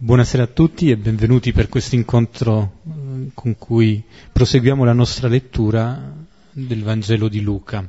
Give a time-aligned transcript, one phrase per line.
[0.00, 4.00] Buonasera a tutti e benvenuti per questo incontro eh, con cui
[4.30, 6.14] proseguiamo la nostra lettura
[6.52, 7.84] del Vangelo di Luca.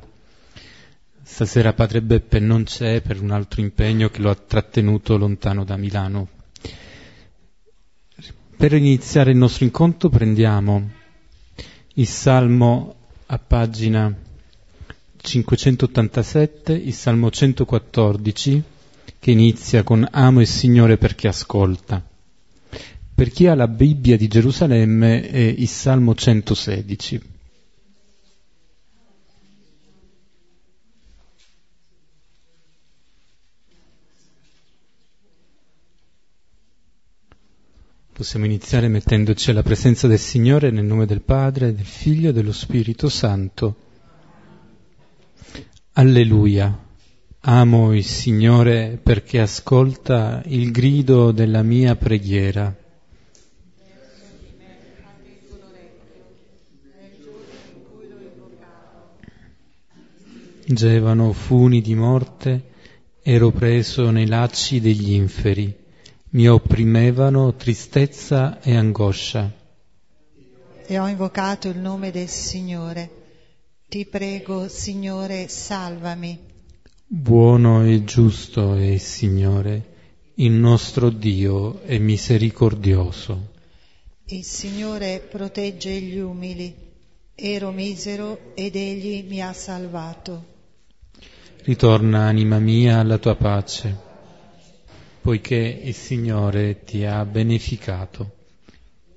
[1.22, 5.76] Stasera Padre Beppe non c'è per un altro impegno che lo ha trattenuto lontano da
[5.76, 6.26] Milano.
[8.56, 10.90] Per iniziare il nostro incontro prendiamo
[11.94, 12.96] il Salmo
[13.26, 14.12] a pagina
[15.16, 18.62] 587, il Salmo 114,
[19.20, 22.02] che inizia con Amo il Signore perché ascolta.
[23.14, 27.20] Per chi ha la Bibbia di Gerusalemme è il Salmo 116.
[38.10, 42.52] Possiamo iniziare mettendoci alla presenza del Signore nel nome del Padre, del Figlio e dello
[42.52, 43.76] Spirito Santo.
[45.92, 46.88] Alleluia.
[47.42, 52.76] Amo il Signore perché ascolta il grido della mia preghiera.
[60.66, 62.72] Gevano funi di morte,
[63.22, 65.74] ero preso nei lacci degli inferi,
[66.32, 69.50] mi opprimevano tristezza e angoscia.
[70.84, 73.10] E ho invocato il nome del Signore.
[73.88, 76.49] Ti prego, Signore, salvami.
[77.12, 79.94] Buono e giusto è il Signore,
[80.34, 83.48] il nostro Dio è misericordioso.
[84.26, 86.72] Il Signore protegge gli umili.
[87.34, 90.44] Ero misero ed Egli mi ha salvato.
[91.64, 93.96] Ritorna, anima mia, alla tua pace,
[95.20, 98.36] poiché il Signore ti ha beneficato.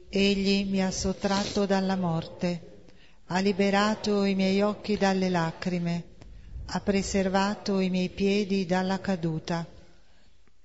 [0.10, 2.86] Egli mi ha sottratto dalla morte,
[3.28, 6.06] ha liberato i miei occhi dalle lacrime
[6.66, 9.66] ha preservato i miei piedi dalla caduta.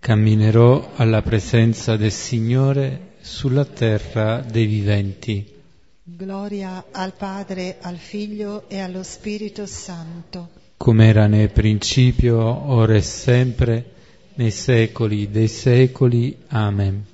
[0.01, 5.57] Camminerò alla presenza del Signore sulla terra dei viventi.
[6.03, 10.51] Gloria al Padre, al Figlio e allo Spirito Santo.
[10.77, 13.93] Come era nel principio, ora e sempre,
[14.35, 16.37] nei secoli dei secoli.
[16.49, 17.05] Amen.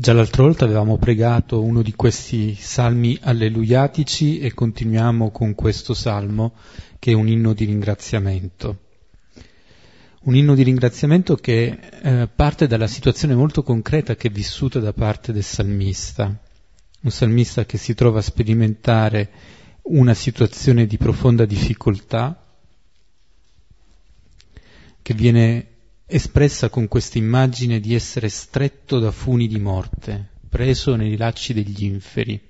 [0.00, 6.52] Già l'altra volta avevamo pregato uno di questi salmi alleluiatici e continuiamo con questo salmo
[7.00, 8.78] che è un inno di ringraziamento.
[10.20, 14.92] Un inno di ringraziamento che eh, parte dalla situazione molto concreta che è vissuta da
[14.92, 16.32] parte del salmista.
[17.00, 19.30] Un salmista che si trova a sperimentare
[19.82, 22.40] una situazione di profonda difficoltà,
[25.02, 25.66] che viene
[26.10, 31.84] espressa con questa immagine di essere stretto da funi di morte, preso nei lacci degli
[31.84, 32.40] inferi.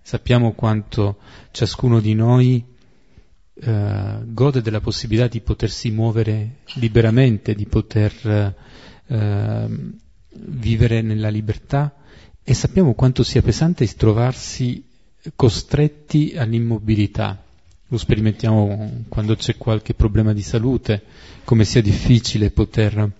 [0.00, 1.18] Sappiamo quanto
[1.50, 2.64] ciascuno di noi
[3.54, 8.54] eh, gode della possibilità di potersi muovere liberamente, di poter
[9.06, 9.68] eh,
[10.32, 11.96] vivere nella libertà
[12.40, 14.86] e sappiamo quanto sia pesante trovarsi
[15.34, 17.44] costretti all'immobilità
[17.90, 21.02] lo sperimentiamo quando c'è qualche problema di salute,
[21.42, 23.12] come sia difficile poter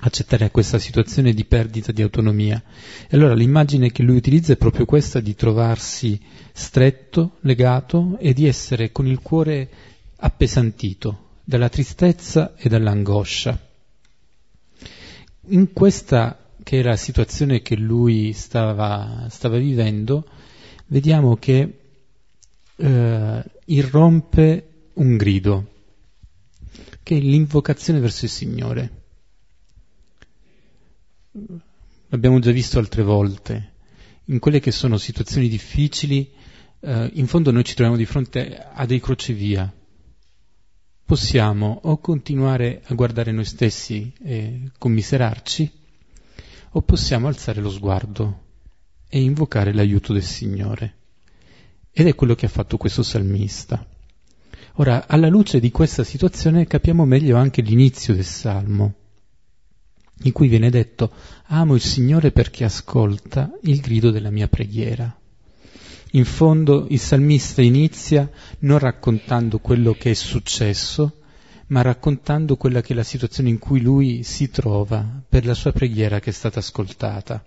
[0.00, 2.62] accettare questa situazione di perdita di autonomia.
[3.08, 6.20] E allora l'immagine che lui utilizza è proprio questa di trovarsi
[6.52, 9.68] stretto, legato e di essere con il cuore
[10.18, 13.58] appesantito dalla tristezza e dall'angoscia.
[15.48, 20.28] In questa che era la situazione che lui stava, stava vivendo,
[20.86, 21.85] vediamo che
[22.76, 25.72] eh, irrompe un grido,
[27.02, 29.02] che è l'invocazione verso il Signore.
[32.08, 33.72] L'abbiamo già visto altre volte,
[34.26, 36.30] in quelle che sono situazioni difficili,
[36.80, 39.72] eh, in fondo noi ci troviamo di fronte a dei crocevia.
[41.04, 45.70] Possiamo o continuare a guardare noi stessi e commiserarci,
[46.70, 48.44] o possiamo alzare lo sguardo
[49.08, 51.05] e invocare l'aiuto del Signore.
[51.98, 53.82] Ed è quello che ha fatto questo salmista.
[54.74, 58.92] Ora, alla luce di questa situazione capiamo meglio anche l'inizio del salmo,
[60.24, 61.10] in cui viene detto
[61.46, 65.10] amo il Signore perché ascolta il grido della mia preghiera.
[66.10, 71.20] In fondo il salmista inizia non raccontando quello che è successo,
[71.68, 75.72] ma raccontando quella che è la situazione in cui lui si trova per la sua
[75.72, 77.42] preghiera che è stata ascoltata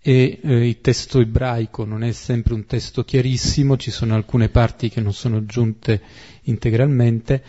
[0.00, 4.88] e eh, il testo ebraico non è sempre un testo chiarissimo, ci sono alcune parti
[4.88, 6.00] che non sono giunte
[6.42, 7.42] integralmente.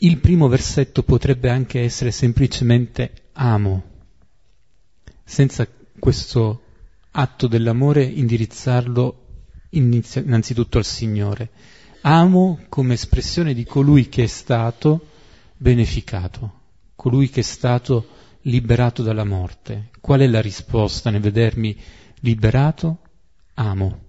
[0.00, 3.82] Il primo versetto potrebbe anche essere semplicemente amo,
[5.24, 5.66] senza
[5.98, 6.62] questo
[7.10, 9.24] atto dell'amore indirizzarlo
[9.70, 11.50] innanzitutto al Signore.
[12.02, 15.08] Amo come espressione di colui che è stato
[15.56, 16.60] beneficato,
[16.94, 18.06] colui che è stato
[18.46, 19.90] liberato dalla morte.
[20.00, 21.76] Qual è la risposta nel vedermi
[22.20, 23.00] liberato?
[23.54, 24.04] Amo.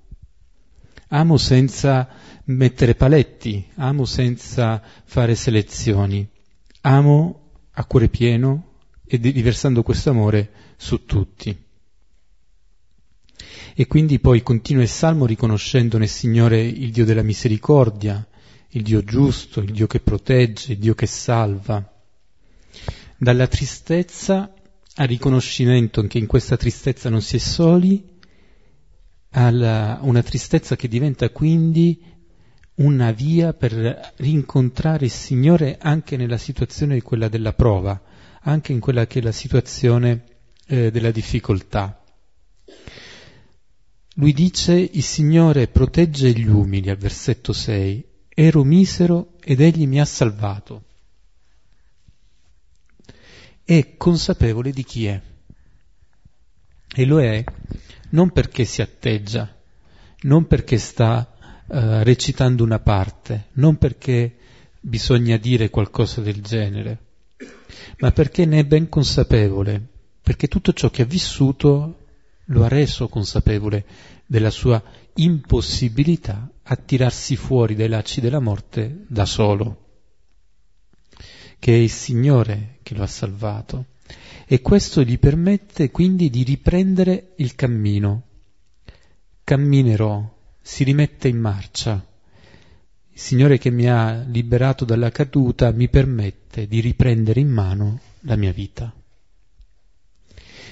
[1.10, 2.08] Amo senza
[2.46, 6.28] mettere paletti, amo senza fare selezioni,
[6.82, 8.74] amo a cuore pieno
[9.06, 11.66] e riversando questo amore su tutti.
[13.74, 18.28] E quindi poi continua il Salmo riconoscendo nel Signore il Dio della misericordia,
[18.70, 21.97] il Dio giusto, il Dio che protegge, il Dio che salva.
[23.18, 24.54] Dalla tristezza
[24.96, 28.16] al riconoscimento che in questa tristezza non si è soli,
[29.32, 32.02] alla una tristezza che diventa quindi
[32.76, 38.00] una via per rincontrare il Signore anche nella situazione di quella della prova,
[38.42, 40.24] anche in quella che è la situazione
[40.68, 42.04] eh, della difficoltà.
[44.16, 50.00] Lui dice il Signore protegge gli umili al versetto 6, ero misero ed egli mi
[50.00, 50.84] ha salvato.
[53.70, 55.22] È consapevole di chi è.
[56.96, 57.44] E lo è
[58.12, 59.54] non perché si atteggia,
[60.22, 61.36] non perché sta
[61.66, 64.38] uh, recitando una parte, non perché
[64.80, 66.98] bisogna dire qualcosa del genere,
[67.98, 69.86] ma perché ne è ben consapevole,
[70.22, 72.06] perché tutto ciò che ha vissuto
[72.46, 73.86] lo ha reso consapevole
[74.26, 74.82] della sua
[75.16, 79.87] impossibilità a tirarsi fuori dai lacci della morte da solo,
[81.60, 83.86] che è il Signore che lo ha salvato
[84.50, 88.24] e questo gli permette quindi di riprendere il cammino.
[89.44, 92.06] Camminerò, si rimette in marcia.
[93.12, 98.38] Il Signore che mi ha liberato dalla caduta mi permette di riprendere in mano la
[98.38, 98.94] mia vita.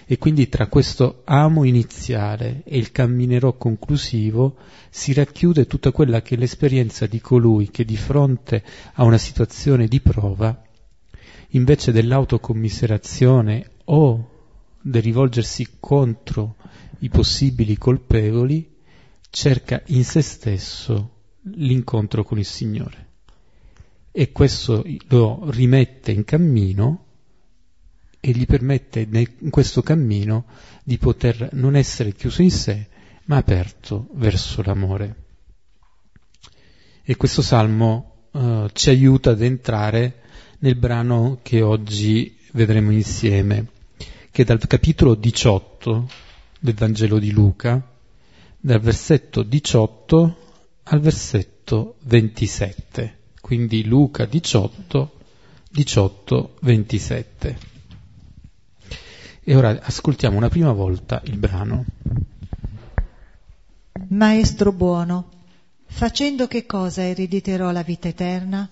[0.07, 4.55] E quindi tra questo amo iniziale e il camminerò conclusivo
[4.89, 9.87] si racchiude tutta quella che è l'esperienza di colui che di fronte a una situazione
[9.87, 10.64] di prova
[11.56, 14.30] invece dell'autocommiserazione o
[14.81, 16.56] del rivolgersi contro
[17.00, 18.74] i possibili colpevoli,
[19.30, 21.12] cerca in se stesso
[21.56, 23.04] l'incontro con il Signore.
[24.12, 27.04] E questo lo rimette in cammino
[28.19, 30.46] e gli permette in questo cammino
[30.84, 32.88] di poter non essere chiuso in sé,
[33.25, 35.24] ma aperto verso l'amore.
[37.04, 40.24] E questo salmo uh, ci aiuta ad entrare
[40.65, 43.67] nel brano che oggi vedremo insieme,
[44.31, 46.09] che è dal capitolo 18
[46.59, 47.88] del Vangelo di Luca,
[48.59, 50.38] dal versetto 18
[50.85, 53.17] al versetto 27.
[53.41, 55.12] Quindi Luca 18,
[55.69, 57.57] 18, 27.
[59.44, 61.85] E ora ascoltiamo una prima volta il brano.
[64.07, 65.29] Maestro buono,
[65.85, 68.68] facendo che cosa erediterò la vita eterna?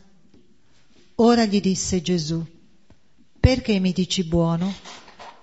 [1.17, 2.43] Ora gli disse Gesù,
[3.39, 4.73] perché mi dici buono?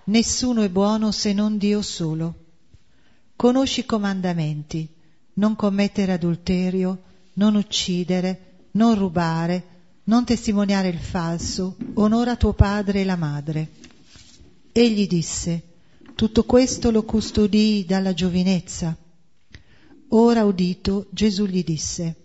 [0.05, 2.35] Nessuno è buono se non Dio solo.
[3.37, 4.89] Conosci i comandamenti,
[5.35, 7.03] non commettere adulterio,
[7.35, 9.67] non uccidere, non rubare,
[10.05, 13.69] non testimoniare il falso, onora tuo padre e la madre.
[14.73, 15.63] Egli disse,
[16.17, 18.97] tutto questo lo custodii dalla giovinezza.
[20.09, 22.17] Ora udito, Gesù gli disse,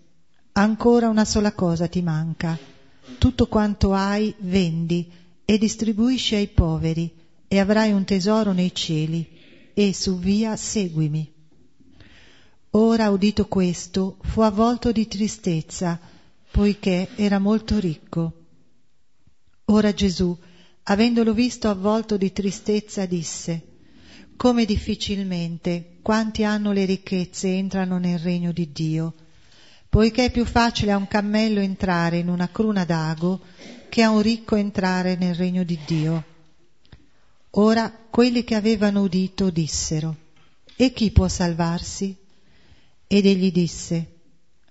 [0.52, 2.74] ancora una sola cosa ti manca
[3.18, 5.10] tutto quanto hai vendi
[5.44, 7.12] e distribuisci ai poveri
[7.48, 9.28] e avrai un tesoro nei cieli
[9.74, 11.32] e su via seguimi.
[12.70, 15.98] Ora udito questo fu avvolto di tristezza
[16.50, 18.32] poiché era molto ricco.
[19.66, 20.36] Ora Gesù,
[20.84, 23.74] avendolo visto avvolto di tristezza, disse
[24.36, 29.14] come difficilmente quanti hanno le ricchezze entrano nel regno di Dio
[29.96, 33.40] poiché è più facile a un cammello entrare in una cruna d'ago
[33.88, 36.24] che a un ricco entrare nel regno di Dio.
[37.52, 40.14] Ora quelli che avevano udito dissero,
[40.76, 42.14] e chi può salvarsi?
[43.06, 44.16] Ed egli disse,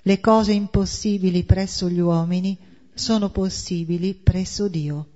[0.03, 2.55] le cose impossibili presso gli uomini
[2.93, 5.07] sono possibili presso Dio.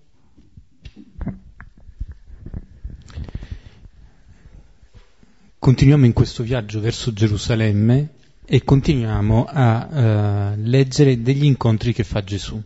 [5.60, 8.18] Continuiamo in questo viaggio verso Gerusalemme
[8.52, 12.60] e continuiamo a uh, leggere degli incontri che fa Gesù.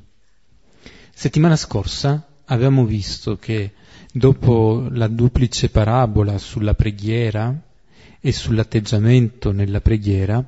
[1.13, 3.73] Settimana scorsa avevamo visto che
[4.13, 7.53] dopo la duplice parabola sulla preghiera
[8.21, 10.41] e sull'atteggiamento nella preghiera,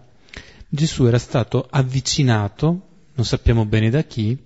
[0.69, 4.37] Gesù era stato avvicinato, non sappiamo bene da chi,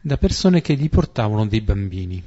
[0.00, 2.22] da persone che gli portavano dei bambini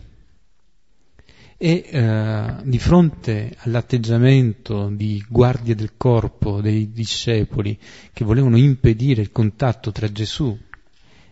[1.62, 7.78] e eh, di fronte all'atteggiamento di guardia del corpo dei discepoli
[8.14, 10.58] che volevano impedire il contatto tra Gesù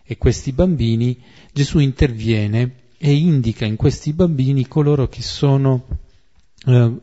[0.04, 1.18] e questi bambini,
[1.50, 5.86] Gesù interviene e indica in questi bambini coloro che sono
[6.66, 6.94] eh,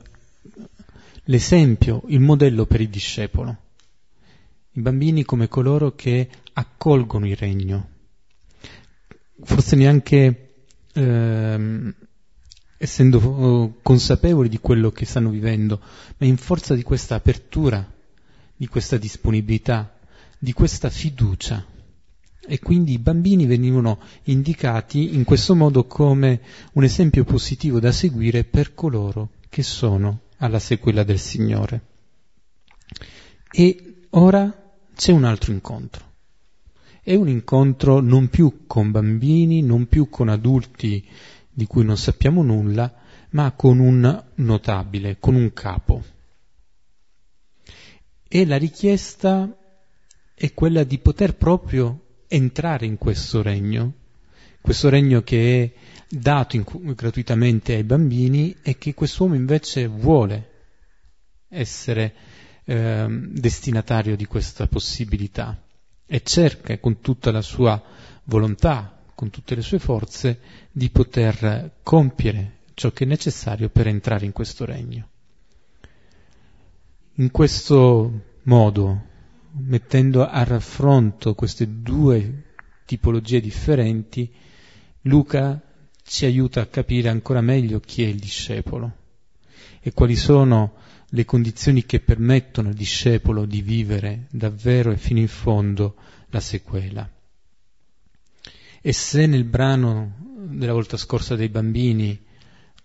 [1.23, 3.57] l'esempio, il modello per il discepolo.
[4.73, 7.89] I bambini come coloro che accolgono il regno.
[9.41, 10.53] Forse neanche
[10.93, 11.93] ehm,
[12.77, 15.79] essendo oh, consapevoli di quello che stanno vivendo,
[16.17, 17.85] ma in forza di questa apertura,
[18.55, 19.97] di questa disponibilità,
[20.37, 21.65] di questa fiducia
[22.47, 26.41] e quindi i bambini venivano indicati in questo modo come
[26.73, 31.81] un esempio positivo da seguire per coloro che sono alla sequela del Signore.
[33.51, 36.03] E ora c'è un altro incontro.
[37.01, 41.07] È un incontro non più con bambini, non più con adulti
[41.55, 42.93] di cui non sappiamo nulla,
[43.29, 46.03] ma con un notabile, con un capo.
[48.27, 49.57] E la richiesta
[50.33, 53.93] è quella di poter proprio entrare in questo regno,
[54.59, 55.73] questo regno che è
[56.09, 60.49] dato in, gratuitamente ai bambini e che quest'uomo invece vuole
[61.47, 62.13] essere
[62.65, 65.57] eh, destinatario di questa possibilità
[66.05, 67.81] e cerca con tutta la sua
[68.25, 70.39] volontà, con tutte le sue forze,
[70.71, 75.07] di poter compiere ciò che è necessario per entrare in questo regno.
[77.15, 79.13] In questo modo
[79.57, 82.43] mettendo a raffronto queste due
[82.85, 84.31] tipologie differenti,
[85.03, 85.61] Luca
[86.03, 89.03] ci aiuta a capire ancora meglio chi è il discepolo
[89.79, 90.73] e quali sono
[91.09, 95.95] le condizioni che permettono al discepolo di vivere davvero e fino in fondo
[96.29, 97.09] la sequela.
[98.87, 100.13] E se nel brano
[100.47, 102.23] della volta scorsa dei bambini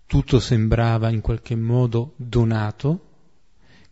[0.07, 3.09] tutto sembrava in qualche modo donato,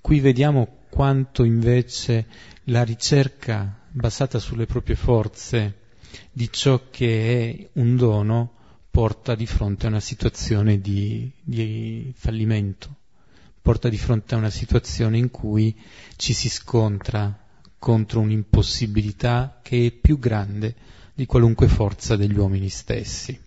[0.01, 2.25] qui vediamo quanto invece
[2.63, 5.81] la ricerca basata sulle proprie forze
[6.31, 8.53] di ciò che è un dono
[8.89, 12.95] porta di fronte a una situazione di, di fallimento,
[13.61, 15.79] porta di fronte a una situazione in cui
[16.15, 17.45] ci si scontra
[17.77, 23.37] contro un'impossibilità che è più grande di qualunque forza degli uomini stessi.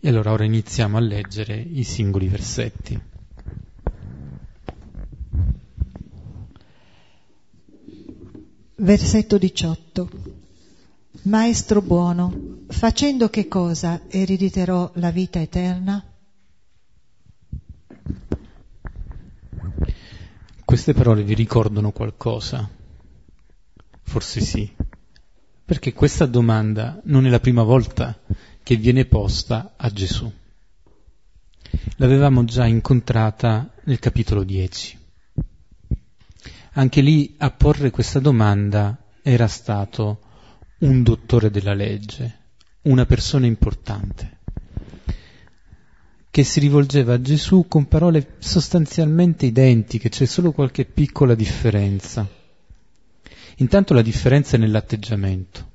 [0.00, 3.00] E allora ora iniziamo a leggere i singoli versetti.
[8.78, 10.10] Versetto 18.
[11.22, 16.04] Maestro buono, facendo che cosa erediterò la vita eterna?
[20.64, 22.68] Queste parole vi ricordano qualcosa?
[24.02, 24.75] Forse sì,
[25.66, 28.16] perché questa domanda non è la prima volta
[28.62, 30.32] che viene posta a Gesù.
[31.96, 34.98] L'avevamo già incontrata nel capitolo 10.
[36.74, 40.20] Anche lì a porre questa domanda era stato
[40.78, 42.38] un dottore della legge,
[42.82, 44.38] una persona importante,
[46.30, 52.45] che si rivolgeva a Gesù con parole sostanzialmente identiche, c'è solo qualche piccola differenza.
[53.56, 55.72] Intanto la differenza è nell'atteggiamento.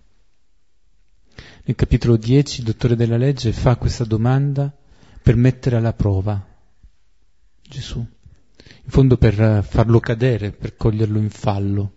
[1.63, 4.75] Nel capitolo 10 il dottore della legge fa questa domanda
[5.21, 6.43] per mettere alla prova
[7.61, 8.05] Gesù
[8.83, 11.93] in fondo per farlo cadere, per coglierlo in fallo.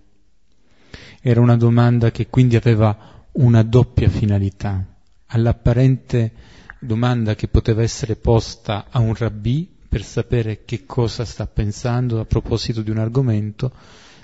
[1.20, 4.84] Era una domanda che quindi aveva una doppia finalità.
[5.26, 6.32] All'apparente
[6.78, 12.26] domanda che poteva essere posta a un rabbì per sapere che cosa sta pensando a
[12.26, 13.72] proposito di un argomento,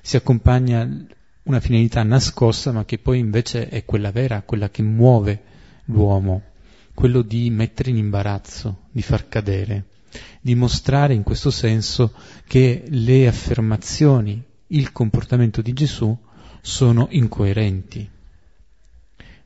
[0.03, 0.87] si accompagna
[1.45, 5.43] una finalità nascosta, ma che poi invece è quella vera, quella che muove
[5.87, 6.43] l'uomo,
[6.95, 9.85] quello di mettere in imbarazzo, di far cadere
[10.41, 12.13] dimostrare in questo senso
[12.47, 16.17] che le affermazioni, il comportamento di Gesù
[16.61, 18.09] sono incoerenti,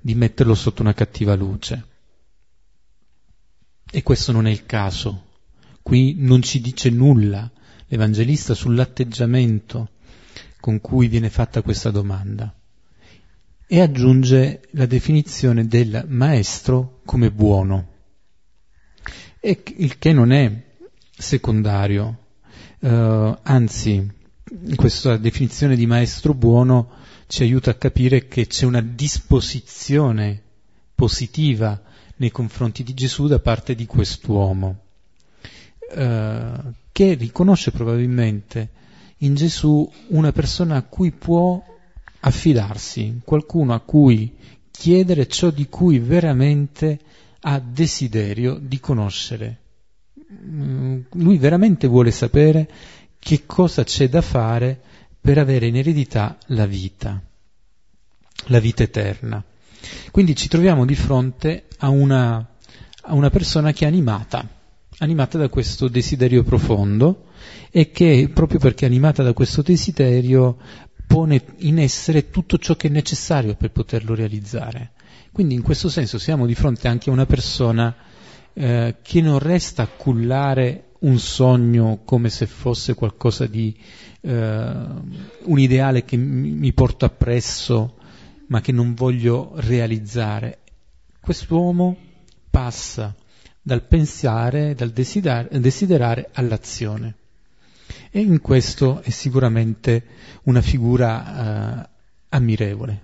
[0.01, 1.89] di metterlo sotto una cattiva luce.
[3.91, 5.33] E questo non è il caso.
[5.83, 7.51] Qui non ci dice nulla
[7.87, 9.91] l'Evangelista sull'atteggiamento
[10.65, 12.51] con cui viene fatta questa domanda.
[13.67, 17.89] E aggiunge la definizione del maestro come buono.
[19.41, 20.51] E il che non è
[21.11, 22.19] secondario,
[22.79, 24.11] uh, anzi
[24.75, 26.93] questa definizione di maestro buono
[27.27, 30.41] ci aiuta a capire che c'è una disposizione
[30.95, 31.79] positiva
[32.17, 34.79] nei confronti di Gesù da parte di quest'uomo,
[35.95, 38.83] uh, che riconosce probabilmente
[39.25, 41.63] in Gesù una persona a cui può
[42.21, 44.37] affidarsi, qualcuno a cui
[44.71, 46.99] chiedere ciò di cui veramente
[47.41, 49.61] ha desiderio di conoscere.
[50.33, 52.69] Mm, lui veramente vuole sapere
[53.19, 54.81] che cosa c'è da fare
[55.21, 57.23] per avere in eredità la vita,
[58.47, 59.43] la vita eterna.
[60.11, 62.47] Quindi ci troviamo di fronte a una,
[63.03, 64.47] a una persona che è animata,
[64.99, 67.33] animata da questo desiderio profondo
[67.71, 70.57] e che proprio perché animata da questo desiderio
[71.07, 74.93] pone in essere tutto ciò che è necessario per poterlo realizzare.
[75.33, 77.95] Quindi in questo senso siamo di fronte anche a una persona
[78.53, 83.77] eh, che non resta a cullare un sogno come se fosse qualcosa di
[84.21, 87.97] eh, un ideale che mi porto appresso
[88.47, 90.61] ma che non voglio realizzare.
[91.21, 91.97] Quest'uomo
[92.51, 93.15] passa
[93.61, 97.17] dal pensare, dal desiderare, desiderare all'azione.
[98.11, 100.05] E in questo è sicuramente
[100.45, 101.89] una figura eh,
[102.31, 103.03] ammirevole,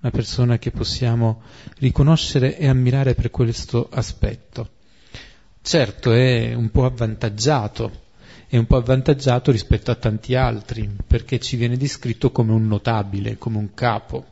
[0.00, 1.42] una persona che possiamo
[1.78, 4.70] riconoscere e ammirare per questo aspetto.
[5.62, 8.04] Certo è un po' avvantaggiato,
[8.48, 13.38] è un po' avvantaggiato rispetto a tanti altri, perché ci viene descritto come un notabile,
[13.38, 14.24] come un capo.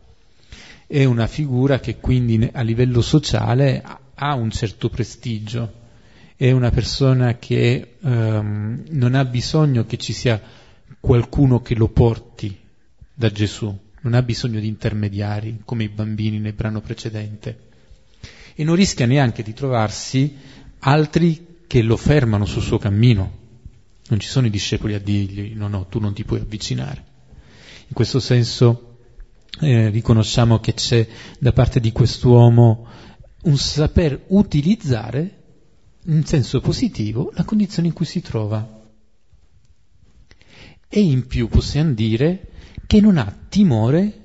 [0.86, 3.82] È una figura che quindi a livello sociale
[4.14, 5.82] ha un certo prestigio,
[6.36, 10.40] è una persona che um, non ha bisogno che ci sia
[10.98, 12.58] qualcuno che lo porti
[13.12, 17.58] da Gesù, non ha bisogno di intermediari come i bambini nel brano precedente
[18.54, 20.36] e non rischia neanche di trovarsi
[20.80, 23.42] altri che lo fermano sul suo cammino.
[24.08, 27.12] Non ci sono i discepoli a dirgli no, no, tu non ti puoi avvicinare.
[27.86, 28.98] In questo senso
[29.60, 31.06] eh, riconosciamo che c'è
[31.38, 32.86] da parte di quest'uomo
[33.42, 35.43] un saper utilizzare
[36.06, 38.82] in senso positivo la condizione in cui si trova.
[40.88, 42.50] E in più possiamo dire
[42.86, 44.20] che non ha timore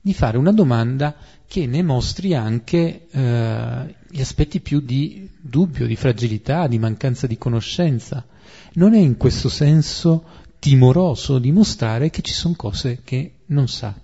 [0.00, 1.16] di fare una domanda
[1.46, 7.38] che ne mostri anche eh, gli aspetti più di dubbio, di fragilità, di mancanza di
[7.38, 8.26] conoscenza.
[8.74, 10.24] Non è in questo senso
[10.58, 13.94] timoroso di mostrare che ci sono cose che non sa,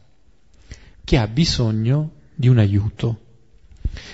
[1.05, 3.21] che ha bisogno di un aiuto.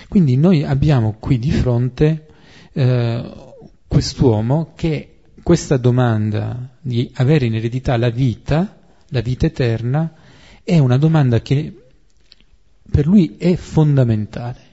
[0.07, 2.26] Quindi noi abbiamo qui di fronte
[2.77, 3.53] eh,
[3.87, 10.13] quest'uomo che questa domanda di avere in eredità la vita, la vita eterna,
[10.63, 11.73] è una domanda che
[12.89, 14.65] per lui è fondamentale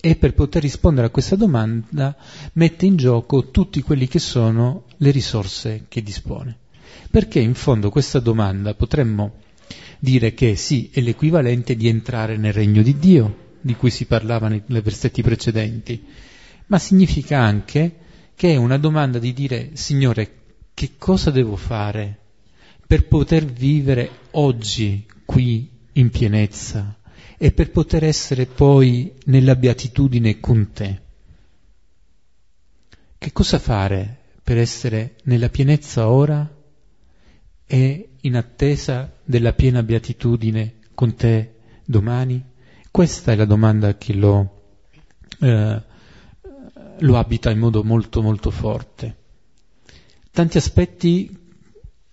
[0.00, 2.16] e per poter rispondere a questa domanda
[2.54, 6.56] mette in gioco tutti quelli che sono le risorse che dispone.
[7.10, 9.34] Perché in fondo questa domanda potremmo
[9.98, 14.48] dire che sì, è l'equivalente di entrare nel regno di Dio, di cui si parlava
[14.48, 16.02] nei versetti precedenti,
[16.70, 17.96] ma significa anche
[18.34, 20.38] che è una domanda di dire Signore,
[20.72, 22.18] che cosa devo fare
[22.86, 26.96] per poter vivere oggi qui in pienezza
[27.36, 31.00] e per poter essere poi nella beatitudine con te?
[33.18, 36.48] Che cosa fare per essere nella pienezza ora
[37.66, 42.42] e in attesa della piena beatitudine con te domani?
[42.90, 44.62] Questa è la domanda che lo,
[45.40, 45.88] eh,
[47.00, 49.16] lo abita in modo molto molto forte.
[50.30, 51.36] Tanti aspetti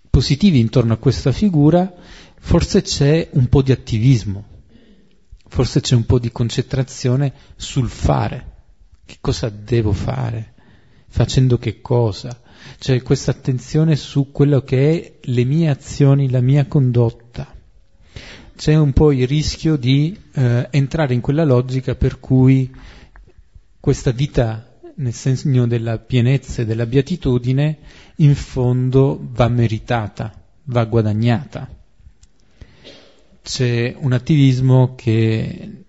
[0.10, 1.93] positivi intorno a questa figura,
[2.39, 4.43] forse c'è un po' di attivismo,
[5.47, 8.56] forse c'è un po' di concentrazione sul fare.
[9.06, 10.54] Che cosa devo fare?
[11.08, 12.41] Facendo che cosa?
[12.80, 17.56] C'è questa attenzione su quello che è le mie azioni, la mia condotta
[18.58, 22.69] c'è un po' il rischio di eh, entrare in quella logica per cui
[23.80, 27.77] questa vita nel segno della pienezza e della beatitudine
[28.17, 30.33] in fondo va meritata,
[30.65, 31.69] va guadagnata.
[33.41, 35.83] C'è un attivismo che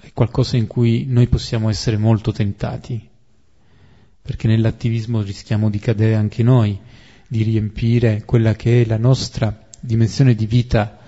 [0.00, 3.08] è qualcosa in cui noi possiamo essere molto tentati,
[4.22, 6.78] perché nell'attivismo rischiamo di cadere anche noi,
[7.26, 10.98] di riempire quella che è la nostra dimensione di vita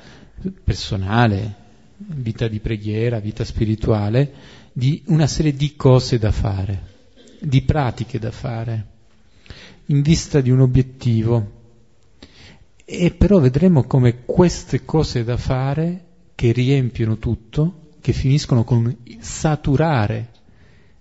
[0.65, 1.55] personale,
[1.97, 4.33] vita di preghiera, vita spirituale,
[4.73, 6.91] di una serie di cose da fare,
[7.41, 8.87] di pratiche da fare,
[9.87, 11.61] in vista di un obiettivo.
[12.85, 16.05] E però vedremo come queste cose da fare,
[16.35, 20.31] che riempiono tutto, che finiscono con saturare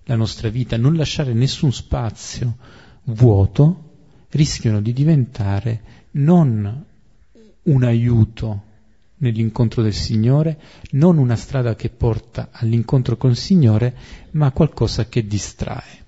[0.04, 2.58] la nostra vita, non lasciare nessun spazio
[3.06, 3.90] vuoto,
[4.30, 5.82] rischiano di diventare
[6.12, 6.86] non
[7.64, 8.64] un aiuto
[9.22, 10.60] nell'incontro del Signore,
[10.92, 13.96] non una strada che porta all'incontro con il Signore,
[14.32, 16.00] ma qualcosa che distrae.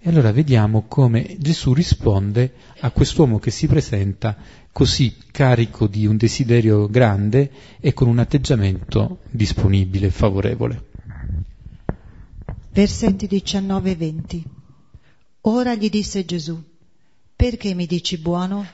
[0.00, 4.36] E allora vediamo come Gesù risponde a quest'uomo che si presenta
[4.70, 10.84] così carico di un desiderio grande e con un atteggiamento disponibile e favorevole.
[12.70, 14.44] Versetti 19 e 20.
[15.42, 16.62] Ora gli disse Gesù,
[17.34, 18.66] perché mi dici buono?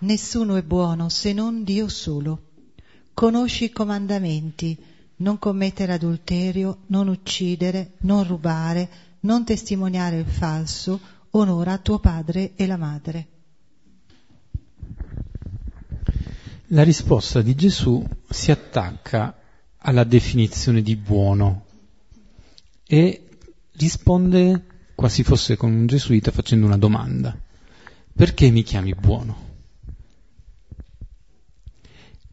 [0.00, 2.47] Nessuno è buono se non Dio solo.
[3.18, 4.78] Conosci i comandamenti,
[5.16, 8.88] non commettere adulterio, non uccidere, non rubare,
[9.22, 11.00] non testimoniare il falso,
[11.30, 13.26] onora tuo padre e la madre.
[16.68, 19.36] La risposta di Gesù si attacca
[19.78, 21.64] alla definizione di buono
[22.86, 23.30] e
[23.72, 27.36] risponde quasi fosse con un gesuita facendo una domanda.
[28.12, 29.47] Perché mi chiami buono?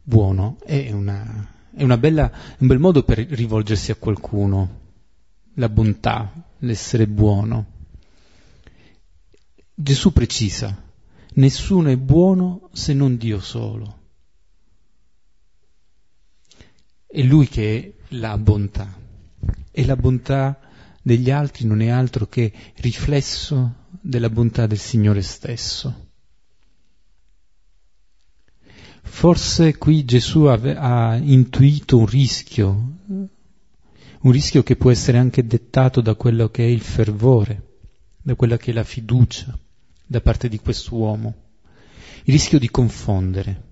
[0.08, 4.80] Buono è, una, è una bella, un bel modo per rivolgersi a qualcuno,
[5.54, 7.72] la bontà, l'essere buono.
[9.74, 10.80] Gesù precisa,
[11.34, 13.98] nessuno è buono se non Dio solo.
[17.04, 18.96] È Lui che è la bontà
[19.72, 20.60] e la bontà
[21.02, 26.05] degli altri non è altro che riflesso della bontà del Signore stesso.
[29.16, 36.02] Forse qui Gesù ha, ha intuito un rischio, un rischio che può essere anche dettato
[36.02, 37.78] da quello che è il fervore,
[38.20, 39.58] da quella che è la fiducia
[40.04, 41.34] da parte di quest'uomo,
[42.24, 43.62] il rischio di confondere,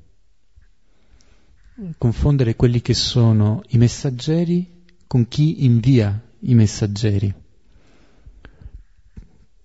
[1.98, 7.34] confondere quelli che sono i messaggeri con chi invia i messaggeri,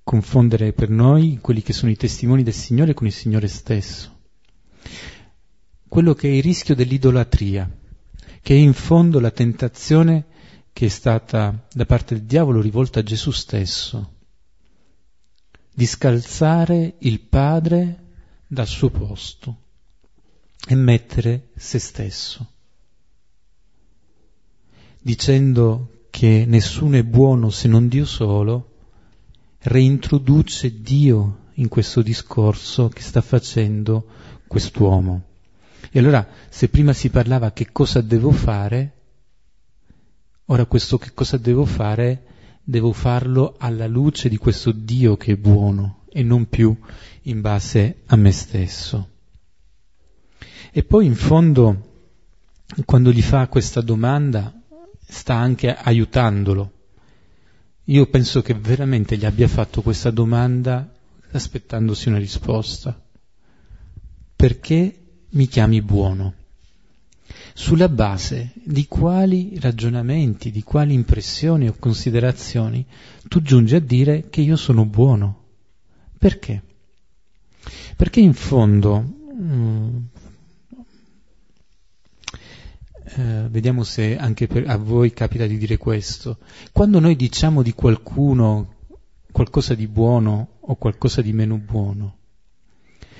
[0.04, 4.18] confondere per noi quelli che sono i testimoni del Signore con il Signore stesso,
[5.90, 7.70] quello che è il rischio dell'idolatria,
[8.42, 10.26] che è in fondo la tentazione
[10.72, 14.14] che è stata da parte del diavolo rivolta a Gesù stesso,
[15.74, 18.04] di scalzare il Padre
[18.48, 19.58] dal suo posto
[20.66, 22.54] e mettere se stesso
[25.02, 28.76] dicendo che nessuno è buono se non Dio solo,
[29.60, 34.06] reintroduce Dio in questo discorso che sta facendo
[34.48, 35.24] quest'uomo.
[35.92, 38.94] E allora, se prima si parlava che cosa devo fare,
[40.46, 42.26] ora questo che cosa devo fare,
[42.64, 46.76] devo farlo alla luce di questo Dio che è buono e non più
[47.24, 49.10] in base a me stesso.
[50.72, 52.12] E poi in fondo,
[52.86, 54.54] quando gli fa questa domanda,
[55.00, 56.74] sta anche aiutandolo.
[57.86, 60.94] Io penso che veramente gli abbia fatto questa domanda
[61.32, 63.00] aspettandosi una risposta.
[64.36, 66.34] Perché mi chiami buono?
[67.54, 72.86] Sulla base di quali ragionamenti, di quali impressioni o considerazioni
[73.28, 75.44] tu giungi a dire che io sono buono?
[76.18, 76.64] Perché?
[77.96, 79.98] Perché in fondo mm,
[83.16, 86.38] eh, vediamo se anche per, a voi capita di dire questo.
[86.72, 88.76] Quando noi diciamo di qualcuno
[89.32, 92.19] qualcosa di buono o qualcosa di meno buono,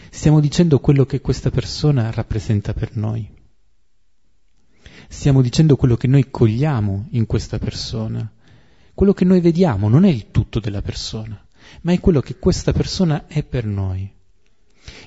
[0.10, 3.30] stiamo dicendo quello che questa persona rappresenta per noi.
[5.08, 8.32] Stiamo dicendo quello che noi cogliamo in questa persona.
[8.94, 11.42] Quello che noi vediamo non è il tutto della persona,
[11.82, 14.12] ma è quello che questa persona è per noi.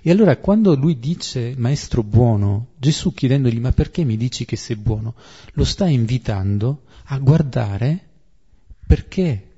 [0.03, 4.77] E allora quando lui dice maestro buono, Gesù chiedendogli ma perché mi dici che sei
[4.77, 5.15] buono,
[5.53, 8.09] lo sta invitando a guardare
[8.87, 9.52] perché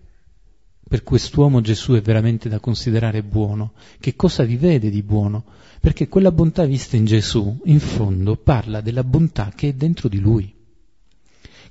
[0.87, 5.45] per quest'uomo Gesù è veramente da considerare buono, che cosa vi vede di buono,
[5.81, 10.19] perché quella bontà vista in Gesù, in fondo, parla della bontà che è dentro di
[10.19, 10.55] lui.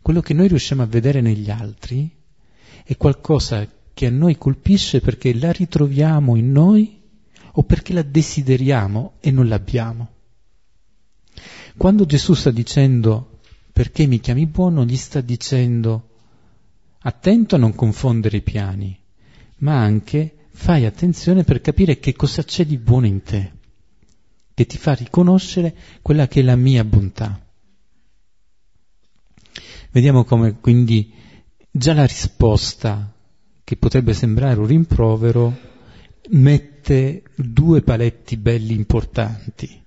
[0.01, 2.09] Quello che noi riusciamo a vedere negli altri
[2.83, 6.99] è qualcosa che a noi colpisce perché la ritroviamo in noi
[7.53, 10.09] o perché la desideriamo e non l'abbiamo.
[11.77, 13.39] Quando Gesù sta dicendo
[13.71, 16.09] perché mi chiami buono, gli sta dicendo
[16.99, 18.99] attento a non confondere i piani,
[19.63, 23.51] ma anche fai attenzione per capire che cosa c'è di buono in te,
[24.53, 27.41] che ti fa riconoscere quella che è la mia bontà.
[29.91, 31.11] Vediamo come quindi
[31.71, 33.13] già la risposta,
[33.63, 35.57] che potrebbe sembrare un rimprovero,
[36.31, 39.81] mette due paletti belli importanti.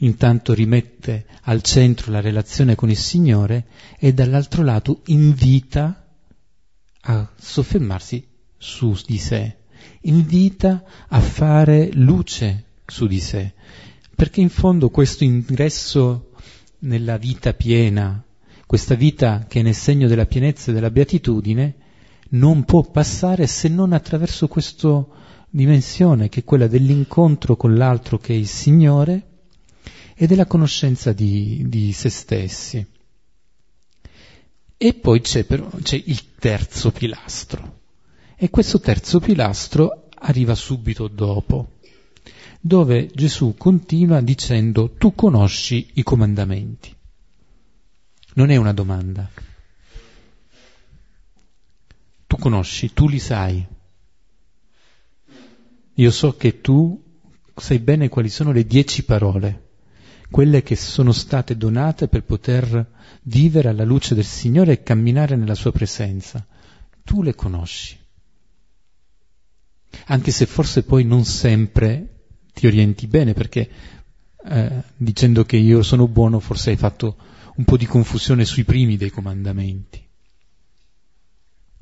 [0.00, 3.66] Intanto rimette al centro la relazione con il Signore
[3.98, 6.06] e dall'altro lato invita
[7.00, 8.27] a soffermarsi
[8.58, 9.56] su di sé,
[10.02, 13.54] invita a fare luce su di sé,
[14.14, 16.32] perché in fondo questo ingresso
[16.80, 18.22] nella vita piena,
[18.66, 21.74] questa vita che è nel segno della pienezza e della beatitudine,
[22.30, 25.14] non può passare se non attraverso questo
[25.50, 29.26] dimensione che è quella dell'incontro con l'altro che è il Signore
[30.14, 32.84] e della conoscenza di, di se stessi.
[34.76, 37.77] E poi c'è, però, c'è il terzo pilastro.
[38.40, 41.78] E questo terzo pilastro arriva subito dopo,
[42.60, 46.94] dove Gesù continua dicendo tu conosci i comandamenti.
[48.34, 49.28] non è una domanda.
[52.28, 53.66] Tu conosci, tu li sai.
[55.94, 57.02] Io so che tu
[57.56, 59.70] sai bene quali sono le dieci parole,
[60.30, 62.88] quelle che sono state donate per poter
[63.22, 66.46] vivere alla luce del Signore e camminare nella sua presenza.
[67.02, 68.06] Tu le conosci.
[70.06, 72.22] Anche se forse poi non sempre
[72.52, 73.68] ti orienti bene, perché
[74.44, 77.16] eh, dicendo che io sono buono forse hai fatto
[77.56, 80.06] un po' di confusione sui primi dei comandamenti.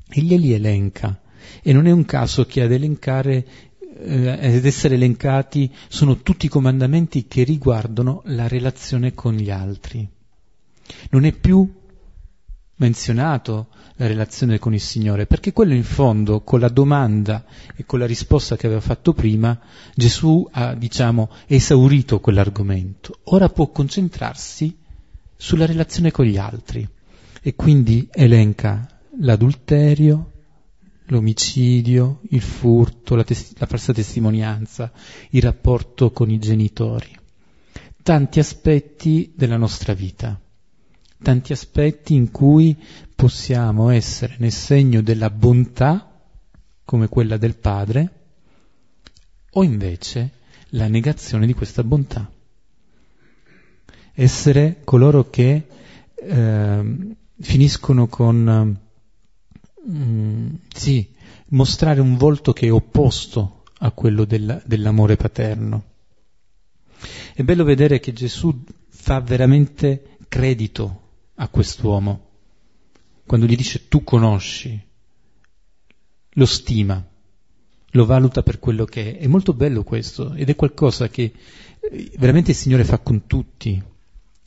[0.09, 1.21] Egli li elenca
[1.61, 3.45] e non è un caso che ad elencare
[3.99, 10.07] eh, ed essere elencati sono tutti i comandamenti che riguardano la relazione con gli altri.
[11.09, 11.69] Non è più
[12.77, 17.43] menzionato la relazione con il Signore, perché quello in fondo, con la domanda
[17.75, 19.59] e con la risposta che aveva fatto prima,
[19.95, 23.19] Gesù ha, diciamo, esaurito quell'argomento.
[23.25, 24.77] Ora può concentrarsi
[25.35, 26.87] sulla relazione con gli altri
[27.41, 28.87] e quindi elenca
[29.19, 30.31] l'adulterio,
[31.05, 34.91] l'omicidio, il furto, la, tes- la falsa testimonianza,
[35.31, 37.15] il rapporto con i genitori.
[38.03, 40.39] Tanti aspetti della nostra vita,
[41.21, 42.77] tanti aspetti in cui
[43.15, 46.21] possiamo essere nel segno della bontà,
[46.85, 48.11] come quella del Padre,
[49.51, 50.31] o invece
[50.69, 52.31] la negazione di questa bontà.
[54.13, 55.67] Essere coloro che
[56.15, 58.79] eh, finiscono con
[59.89, 61.13] mm, sì,
[61.49, 65.83] mostrare un volto che è opposto a quello della, dell'amore paterno.
[67.33, 71.05] È bello vedere che Gesù fa veramente credito
[71.39, 72.25] a quest'uomo
[73.25, 74.81] quando gli dice tu conosci,
[76.29, 77.05] lo stima,
[77.91, 79.23] lo valuta per quello che è.
[79.23, 81.33] È molto bello questo ed è qualcosa che
[81.79, 83.83] eh, veramente il Signore fa con tutti,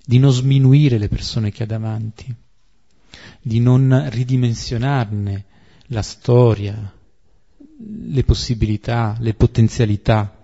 [0.02, 2.34] di non sminuire le persone che ha davanti
[3.42, 5.44] di non ridimensionarne
[5.86, 6.94] la storia,
[8.06, 10.38] le possibilità, le potenzialità.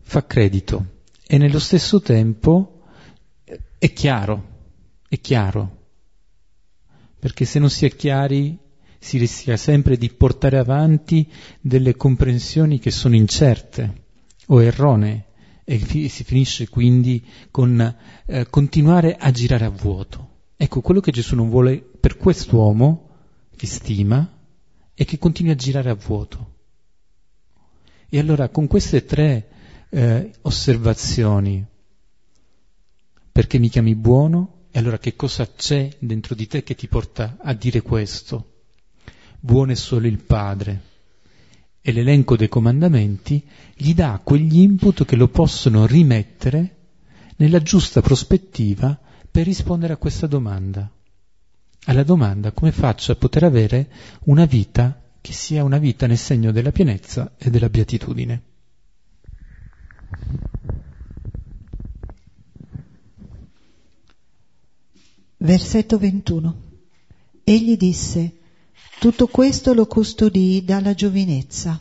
[0.00, 2.82] Fa credito e nello stesso tempo
[3.78, 4.57] è chiaro,
[5.08, 5.76] è chiaro,
[7.18, 8.58] perché se non si è chiari
[8.98, 11.26] si rischia sempre di portare avanti
[11.60, 14.06] delle comprensioni che sono incerte
[14.46, 15.24] o erronee
[15.64, 20.36] e si finisce quindi con eh, continuare a girare a vuoto.
[20.56, 23.08] Ecco, quello che Gesù non vuole per quest'uomo
[23.54, 24.36] che stima
[24.94, 26.54] è che continui a girare a vuoto.
[28.08, 29.48] E allora con queste tre
[29.90, 31.64] eh, osservazioni,
[33.30, 34.57] perché mi chiami buono?
[34.78, 38.60] E allora che cosa c'è dentro di te che ti porta a dire questo?
[39.40, 40.82] Buono è solo il Padre.
[41.80, 46.76] E l'elenco dei comandamenti gli dà quegli input che lo possono rimettere
[47.38, 48.96] nella giusta prospettiva
[49.28, 50.88] per rispondere a questa domanda.
[51.86, 53.90] Alla domanda come faccio a poter avere
[54.26, 58.42] una vita che sia una vita nel segno della pienezza e della beatitudine.
[65.38, 66.62] Versetto 21.
[67.44, 68.38] Egli disse,
[68.98, 71.80] tutto questo lo custodii dalla giovinezza.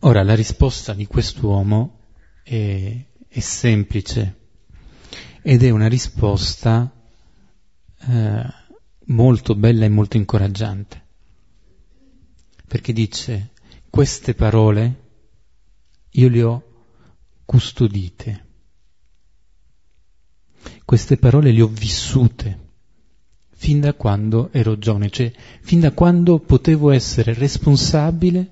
[0.00, 1.98] Ora la risposta di quest'uomo
[2.42, 4.42] è è semplice
[5.42, 6.88] ed è una risposta
[7.98, 8.44] eh,
[9.06, 11.02] molto bella e molto incoraggiante,
[12.68, 13.50] perché dice
[13.90, 15.02] queste parole
[16.10, 16.62] io le ho
[17.44, 18.43] custodite,
[20.84, 22.62] queste parole le ho vissute
[23.64, 28.50] fin da quando ero giovane, cioè fin da quando potevo essere responsabile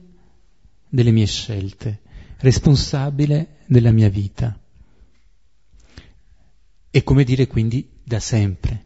[0.88, 2.01] delle mie scelte,
[2.38, 4.59] responsabile della mia vita.
[6.90, 8.85] E come dire quindi da sempre.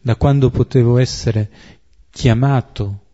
[0.00, 1.50] Da quando potevo essere
[2.10, 3.04] chiamato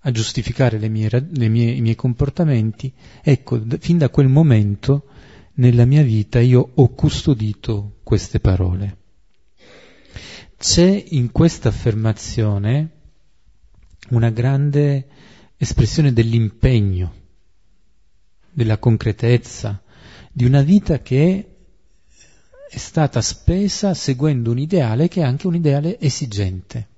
[0.00, 5.04] a giustificare mie, mie, i miei comportamenti, ecco, fin da quel momento
[5.58, 8.96] nella mia vita io ho custodito queste parole.
[10.56, 12.90] C'è in questa affermazione
[14.10, 15.06] una grande
[15.56, 17.14] espressione dell'impegno,
[18.50, 19.82] della concretezza,
[20.32, 21.56] di una vita che
[22.70, 26.88] è stata spesa seguendo un ideale che è anche un ideale esigente.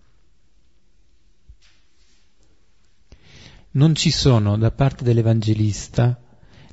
[3.72, 6.20] Non ci sono da parte dell'Evangelista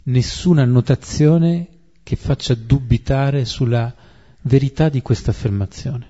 [0.03, 1.76] nessuna annotazione
[2.07, 3.93] che faccia dubitare sulla
[4.43, 6.07] verità di questa affermazione.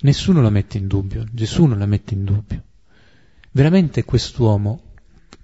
[0.00, 2.64] Nessuno la mette in dubbio, Gesù non la mette in dubbio.
[3.52, 4.82] Veramente quest'uomo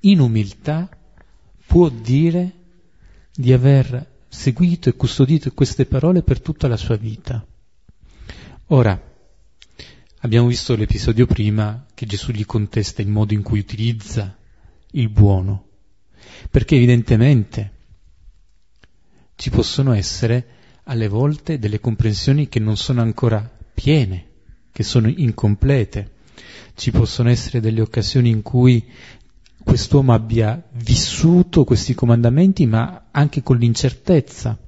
[0.00, 0.88] in umiltà
[1.64, 2.55] può dire
[3.33, 7.46] di aver seguito e custodito queste parole per tutta la sua vita.
[8.66, 9.00] Ora,
[10.22, 14.37] abbiamo visto l'episodio prima che Gesù gli contesta il modo in cui utilizza
[14.90, 15.68] il buono,
[16.50, 17.74] perché evidentemente
[19.37, 20.46] ci possono essere
[20.85, 24.27] alle volte delle comprensioni che non sono ancora piene,
[24.72, 26.14] che sono incomplete.
[26.75, 28.85] Ci possono essere delle occasioni in cui
[29.62, 34.59] quest'uomo abbia vissuto questi comandamenti ma anche con l'incertezza,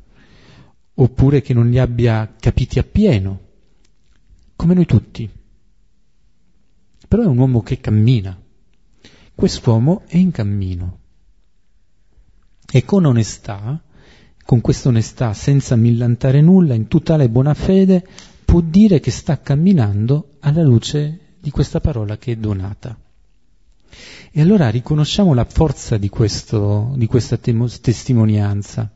[0.94, 3.40] oppure che non li abbia capiti appieno,
[4.54, 5.28] come noi tutti.
[7.09, 8.38] Però è un uomo che cammina.
[9.35, 10.98] Quest'uomo è in cammino.
[12.70, 13.83] E con onestà,
[14.48, 18.02] con questa onestà, senza millantare nulla, in totale buona fede,
[18.46, 22.98] può dire che sta camminando alla luce di questa parola che è donata.
[24.30, 28.90] E allora riconosciamo la forza di, questo, di questa testimonianza,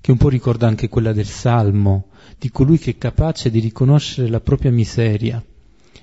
[0.00, 2.06] che un po' ricorda anche quella del Salmo,
[2.38, 5.44] di colui che è capace di riconoscere la propria miseria.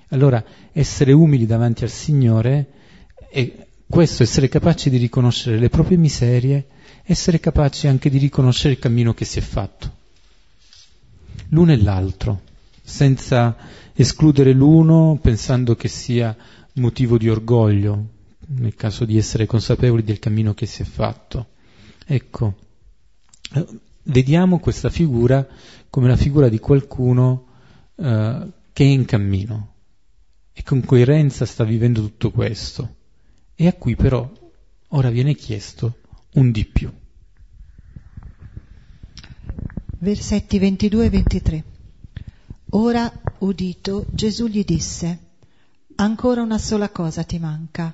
[0.09, 2.67] Allora, essere umili davanti al Signore
[3.31, 6.65] è questo, essere capaci di riconoscere le proprie miserie,
[7.03, 9.99] essere capaci anche di riconoscere il cammino che si è fatto.
[11.49, 12.41] L'uno e l'altro,
[12.81, 13.55] senza
[13.93, 16.35] escludere l'uno pensando che sia
[16.75, 18.07] motivo di orgoglio
[18.47, 21.47] nel caso di essere consapevoli del cammino che si è fatto.
[22.05, 22.55] Ecco,
[24.03, 25.45] vediamo questa figura
[25.89, 27.45] come la figura di qualcuno
[27.95, 29.73] uh, che è in cammino
[30.53, 32.99] e con coerenza sta vivendo tutto questo
[33.61, 34.27] e a cui però
[34.87, 35.99] ora viene chiesto
[36.33, 36.91] un di più.
[39.99, 41.63] Versetti 22 e 23.
[42.71, 45.19] Ora, udito, Gesù gli disse,
[45.97, 47.93] Ancora una sola cosa ti manca.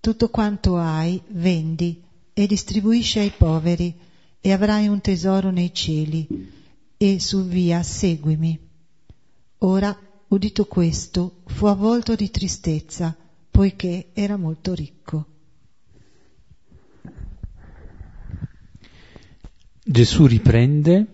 [0.00, 3.94] Tutto quanto hai, vendi e distribuisci ai poveri,
[4.40, 6.26] e avrai un tesoro nei cieli,
[6.96, 8.58] e su via seguimi.
[9.58, 9.94] Ora,
[10.28, 13.14] udito questo, fu avvolto di tristezza,
[13.52, 15.26] poiché era molto ricco.
[19.84, 21.06] Gesù riprende,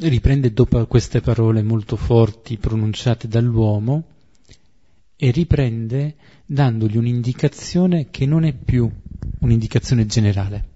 [0.00, 4.04] riprende dopo queste parole molto forti pronunciate dall'uomo,
[5.22, 8.90] e riprende dandogli un'indicazione che non è più
[9.38, 10.70] un'indicazione generale.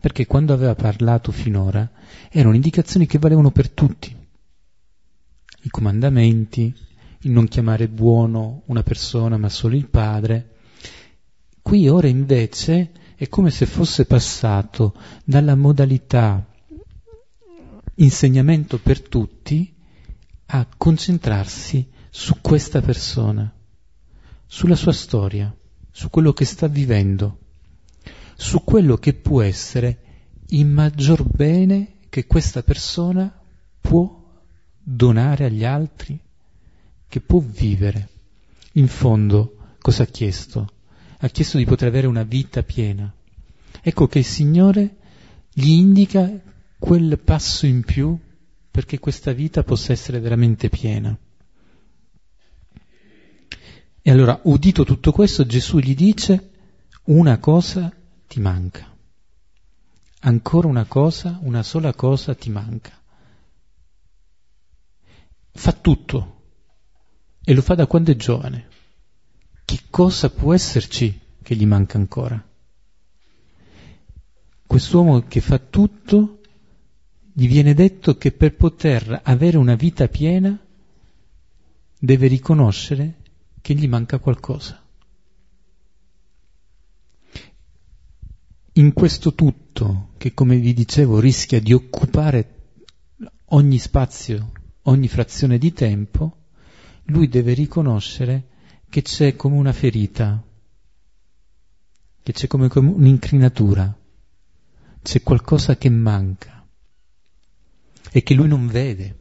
[0.00, 1.90] Perché quando aveva parlato finora
[2.30, 4.16] erano indicazioni che valevano per tutti.
[5.62, 6.74] I comandamenti,
[7.22, 10.56] il non chiamare buono una persona ma solo il padre.
[11.60, 16.46] Qui ora invece è come se fosse passato dalla modalità
[17.96, 19.74] insegnamento per tutti
[20.46, 23.52] a concentrarsi su questa persona,
[24.46, 25.54] sulla sua storia,
[25.90, 27.38] su quello che sta vivendo,
[28.36, 29.98] su quello che può essere
[30.48, 33.32] il maggior bene che questa persona
[33.80, 34.18] può
[34.82, 36.18] donare agli altri,
[37.10, 38.08] che può vivere.
[38.74, 40.66] In fondo, cosa ha chiesto?
[41.18, 43.12] Ha chiesto di poter avere una vita piena.
[43.82, 44.96] Ecco che il Signore
[45.52, 46.30] gli indica
[46.78, 48.16] quel passo in più
[48.70, 51.18] perché questa vita possa essere veramente piena.
[54.02, 56.50] E allora, udito tutto questo, Gesù gli dice,
[57.06, 57.92] una cosa
[58.28, 58.86] ti manca.
[60.20, 62.92] Ancora una cosa, una sola cosa ti manca.
[65.50, 66.38] Fa tutto
[67.50, 68.68] e lo fa da quando è giovane.
[69.64, 72.40] Che cosa può esserci che gli manca ancora?
[74.64, 76.42] Quest'uomo che fa tutto,
[77.32, 80.56] gli viene detto che per poter avere una vita piena
[81.98, 83.16] deve riconoscere
[83.60, 84.80] che gli manca qualcosa.
[88.74, 92.76] In questo tutto, che come vi dicevo rischia di occupare
[93.46, 96.39] ogni spazio, ogni frazione di tempo,
[97.10, 98.48] lui deve riconoscere
[98.88, 100.42] che c'è come una ferita,
[102.22, 103.96] che c'è come, come un'incrinatura,
[105.02, 106.66] c'è qualcosa che manca
[108.10, 109.18] e che lui non vede,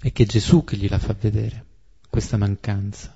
[0.00, 1.66] è che è Gesù che gliela fa vedere,
[2.08, 3.14] questa mancanza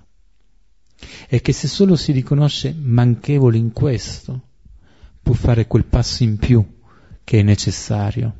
[1.28, 4.48] è che se solo si riconosce manchevole in questo,
[5.22, 6.64] può fare quel passo in più
[7.22, 8.36] che è necessario.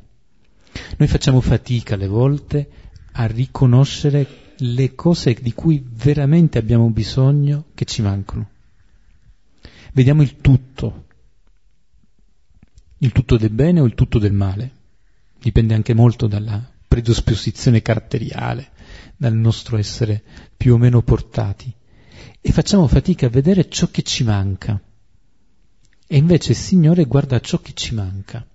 [0.97, 2.69] Noi facciamo fatica alle volte
[3.13, 4.27] a riconoscere
[4.59, 8.49] le cose di cui veramente abbiamo bisogno che ci mancano.
[9.93, 11.05] Vediamo il tutto,
[12.99, 14.77] il tutto del bene o il tutto del male.
[15.39, 18.71] Dipende anche molto dalla predisposizione caratteriale,
[19.15, 20.21] dal nostro essere
[20.55, 21.73] più o meno portati
[22.41, 24.81] e facciamo fatica a vedere ciò che ci manca.
[26.07, 28.45] E invece il Signore guarda ciò che ci manca.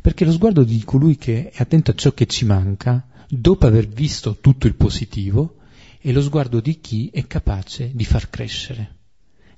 [0.00, 3.06] Perché lo sguardo di colui che è attento a ciò che ci manca,
[3.40, 5.56] dopo aver visto tutto il positivo,
[6.00, 8.96] è lo sguardo di chi è capace di far crescere,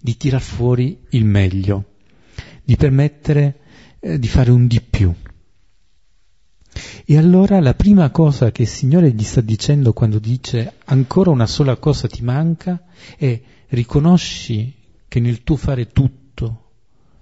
[0.01, 1.95] di tirar fuori il meglio,
[2.63, 3.61] di permettere
[4.01, 5.13] eh, di fare un di più.
[7.05, 11.47] E allora la prima cosa che il Signore gli sta dicendo quando dice ancora una
[11.47, 12.85] sola cosa ti manca
[13.17, 14.75] è riconosci
[15.09, 16.73] che nel tuo fare tutto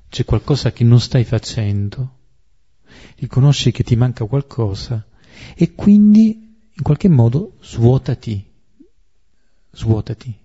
[0.08, 2.18] c'è qualcosa che non stai facendo,
[3.16, 5.06] riconosci che ti manca qualcosa
[5.54, 6.43] e quindi
[6.76, 8.44] in qualche modo svuotati,
[9.70, 10.36] svuotati,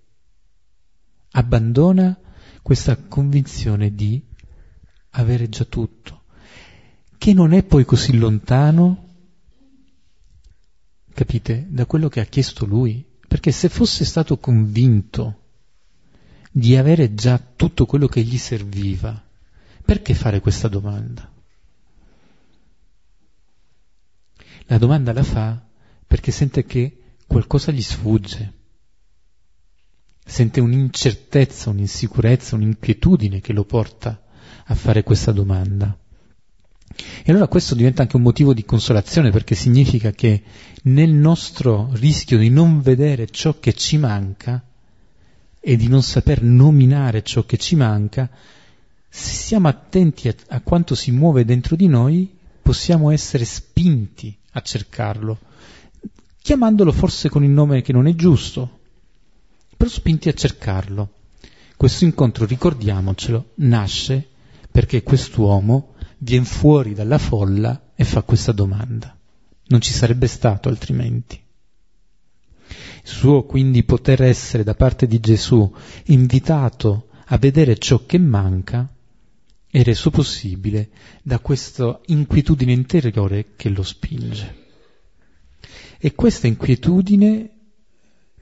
[1.32, 2.18] abbandona
[2.62, 4.24] questa convinzione di
[5.12, 6.24] avere già tutto,
[7.18, 9.08] che non è poi così lontano,
[11.14, 15.48] capite, da quello che ha chiesto lui, perché se fosse stato convinto
[16.52, 19.20] di avere già tutto quello che gli serviva,
[19.84, 21.32] perché fare questa domanda?
[24.66, 25.69] La domanda la fa
[26.10, 26.98] perché sente che
[27.28, 28.54] qualcosa gli sfugge,
[30.26, 34.20] sente un'incertezza, un'insicurezza, un'inquietudine che lo porta
[34.66, 35.96] a fare questa domanda.
[37.24, 40.42] E allora questo diventa anche un motivo di consolazione perché significa che
[40.86, 44.66] nel nostro rischio di non vedere ciò che ci manca
[45.60, 48.32] e di non saper nominare ciò che ci manca,
[49.08, 54.62] se siamo attenti a, a quanto si muove dentro di noi, possiamo essere spinti a
[54.62, 55.38] cercarlo,
[56.50, 58.80] chiamandolo forse con il nome che non è giusto,
[59.78, 61.18] però spinti a cercarlo.
[61.78, 64.28] Questo incontro, ricordiamocelo, nasce
[64.72, 69.16] perché quest'uomo viene fuori dalla folla e fa questa domanda.
[69.68, 71.40] Non ci sarebbe stato altrimenti.
[72.66, 75.72] Il suo quindi poter essere da parte di Gesù
[76.06, 78.92] invitato a vedere ciò che manca
[79.70, 80.90] è reso possibile
[81.22, 84.69] da questa inquietudine interiore che lo spinge.
[86.00, 87.50] E questa inquietudine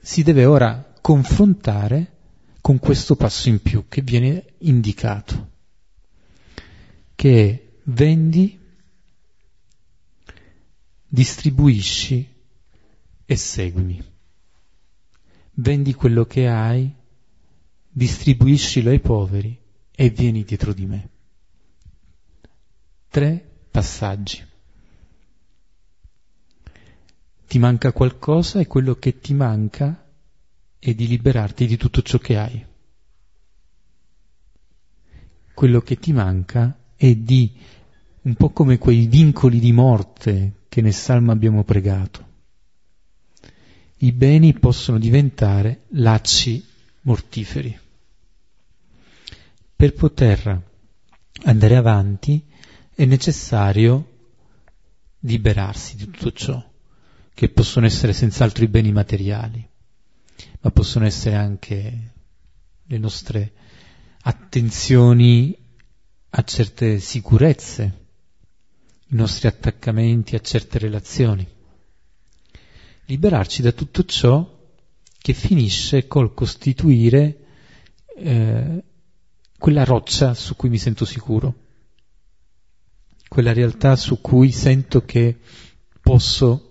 [0.00, 2.16] si deve ora confrontare
[2.60, 5.56] con questo passo in più che viene indicato
[7.18, 8.56] che vendi,
[11.04, 12.32] distribuisci
[13.24, 14.00] e seguimi.
[15.54, 16.94] Vendi quello che hai,
[17.90, 21.08] distribuiscilo ai poveri e vieni dietro di me.
[23.08, 24.47] Tre passaggi.
[27.48, 30.06] Ti manca qualcosa e quello che ti manca
[30.78, 32.66] è di liberarti di tutto ciò che hai.
[35.54, 37.50] Quello che ti manca e di
[38.20, 42.26] un po' come quei vincoli di morte che nel Salmo abbiamo pregato.
[44.00, 46.62] I beni possono diventare lacci
[47.00, 47.76] mortiferi.
[49.74, 50.62] Per poter
[51.44, 52.44] andare avanti
[52.94, 54.16] è necessario
[55.20, 56.62] liberarsi di tutto ciò,
[57.38, 59.64] che possono essere senz'altro i beni materiali,
[60.60, 62.12] ma possono essere anche
[62.84, 63.52] le nostre
[64.22, 65.56] attenzioni
[66.30, 68.06] a certe sicurezze,
[69.10, 71.46] i nostri attaccamenti a certe relazioni.
[73.04, 74.58] Liberarci da tutto ciò
[75.16, 77.38] che finisce col costituire
[78.16, 78.84] eh,
[79.56, 81.54] quella roccia su cui mi sento sicuro,
[83.28, 85.38] quella realtà su cui sento che
[86.00, 86.67] posso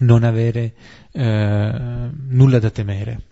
[0.00, 0.74] non avere
[1.12, 3.22] eh, nulla da temere.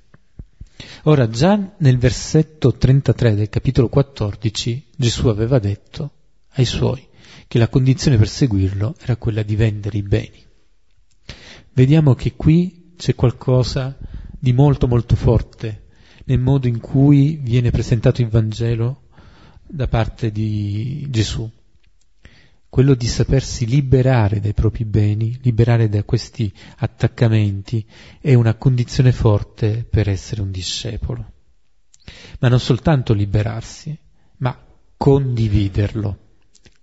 [1.04, 6.12] Ora, già nel versetto 33 del capitolo 14, Gesù aveva detto
[6.54, 7.06] ai suoi
[7.46, 10.44] che la condizione per seguirlo era quella di vendere i beni.
[11.72, 13.96] Vediamo che qui c'è qualcosa
[14.38, 15.86] di molto molto forte
[16.24, 19.02] nel modo in cui viene presentato il Vangelo
[19.66, 21.50] da parte di Gesù
[22.80, 27.86] quello di sapersi liberare dai propri beni, liberare da questi attaccamenti,
[28.18, 31.32] è una condizione forte per essere un discepolo.
[32.38, 33.94] Ma non soltanto liberarsi,
[34.38, 34.58] ma
[34.96, 36.18] condividerlo,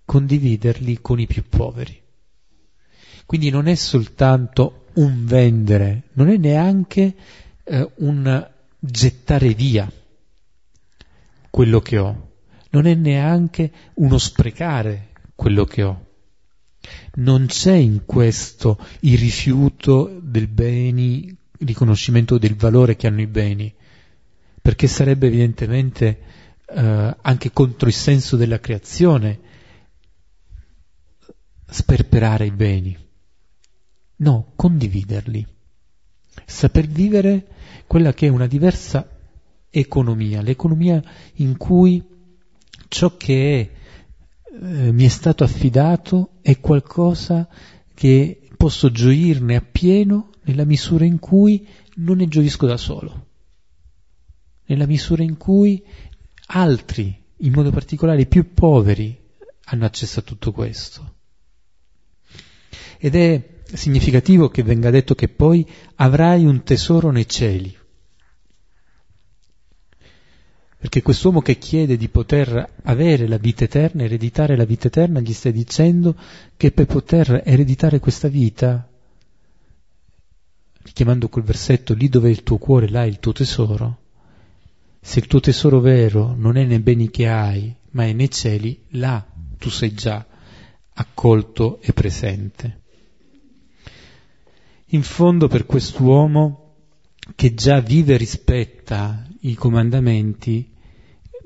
[0.04, 2.00] condividerli con i più poveri.
[3.26, 7.16] Quindi non è soltanto un vendere, non è neanche
[7.64, 9.90] eh, un gettare via
[11.50, 12.28] quello che ho,
[12.70, 15.07] non è neanche uno sprecare
[15.38, 16.06] quello che ho.
[17.14, 23.28] Non c'è in questo il rifiuto del beni, il riconoscimento del valore che hanno i
[23.28, 23.72] beni,
[24.60, 26.20] perché sarebbe evidentemente
[26.66, 29.38] eh, anche contro il senso della creazione
[31.68, 32.98] sperperare i beni.
[34.16, 35.46] No, condividerli.
[36.46, 37.46] Saper vivere
[37.86, 39.08] quella che è una diversa
[39.70, 41.00] economia, l'economia
[41.34, 42.04] in cui
[42.88, 43.77] ciò che è
[44.60, 47.48] eh, mi è stato affidato è qualcosa
[47.94, 53.26] che posso gioirne appieno nella misura in cui non ne gioisco da solo,
[54.66, 55.84] nella misura in cui
[56.46, 59.16] altri, in modo particolare i più poveri,
[59.66, 61.14] hanno accesso a tutto questo.
[62.98, 65.64] Ed è significativo che venga detto che poi
[65.96, 67.76] avrai un tesoro nei cieli.
[70.88, 75.34] Perché quest'uomo che chiede di poter avere la vita eterna, ereditare la vita eterna, gli
[75.34, 76.16] sta dicendo
[76.56, 78.88] che per poter ereditare questa vita,
[80.82, 83.98] richiamando quel versetto, lì dove è il tuo cuore, là è il tuo tesoro,
[84.98, 88.84] se il tuo tesoro vero non è nei beni che hai, ma è nei cieli,
[88.92, 89.22] là
[89.58, 90.24] tu sei già
[90.94, 92.80] accolto e presente.
[94.86, 96.76] In fondo per quest'uomo
[97.34, 100.76] che già vive e rispetta i comandamenti,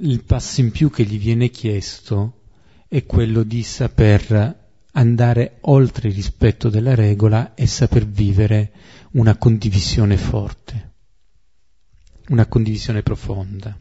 [0.03, 2.41] il passo in più che gli viene chiesto
[2.89, 4.61] è quello di saper
[4.93, 8.73] andare oltre il rispetto della regola e saper vivere
[9.13, 10.93] una condivisione forte,
[12.29, 13.79] una condivisione profonda,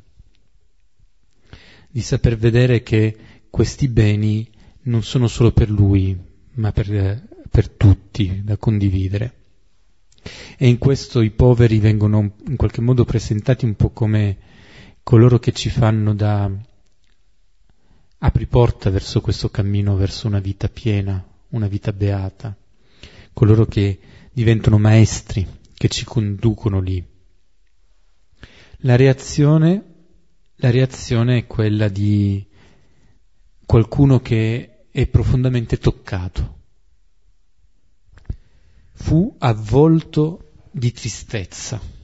[1.90, 3.18] di saper vedere che
[3.50, 4.48] questi beni
[4.84, 6.18] non sono solo per lui,
[6.54, 9.40] ma per, per tutti da condividere.
[10.56, 14.38] E in questo i poveri vengono in qualche modo presentati un po' come
[15.04, 16.50] coloro che ci fanno da
[18.20, 22.56] apriporta verso questo cammino, verso una vita piena, una vita beata,
[23.34, 24.00] coloro che
[24.32, 27.04] diventano maestri, che ci conducono lì.
[28.84, 29.84] La reazione,
[30.56, 32.46] la reazione è quella di
[33.66, 36.60] qualcuno che è profondamente toccato.
[38.94, 42.00] Fu avvolto di tristezza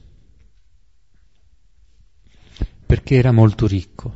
[2.88, 4.14] perché era molto ricco.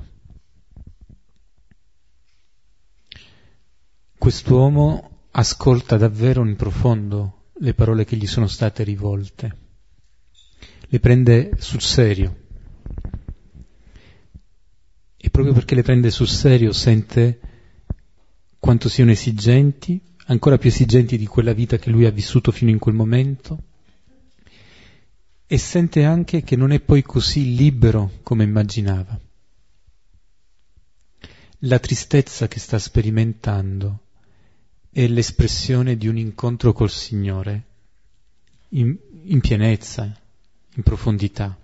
[4.17, 9.57] Quest'uomo ascolta davvero in profondo le parole che gli sono state rivolte,
[10.89, 12.35] le prende sul serio
[15.19, 17.41] e proprio perché le prende sul serio sente
[18.59, 22.79] quanto siano esigenti, ancora più esigenti di quella vita che lui ha vissuto fino in
[22.79, 23.65] quel momento,
[25.53, 29.21] e sente anche che non è poi così libero come immaginava.
[31.59, 33.99] La tristezza che sta sperimentando
[34.89, 37.65] è l'espressione di un incontro col Signore
[38.71, 40.05] in, in pienezza,
[40.75, 41.55] in profondità.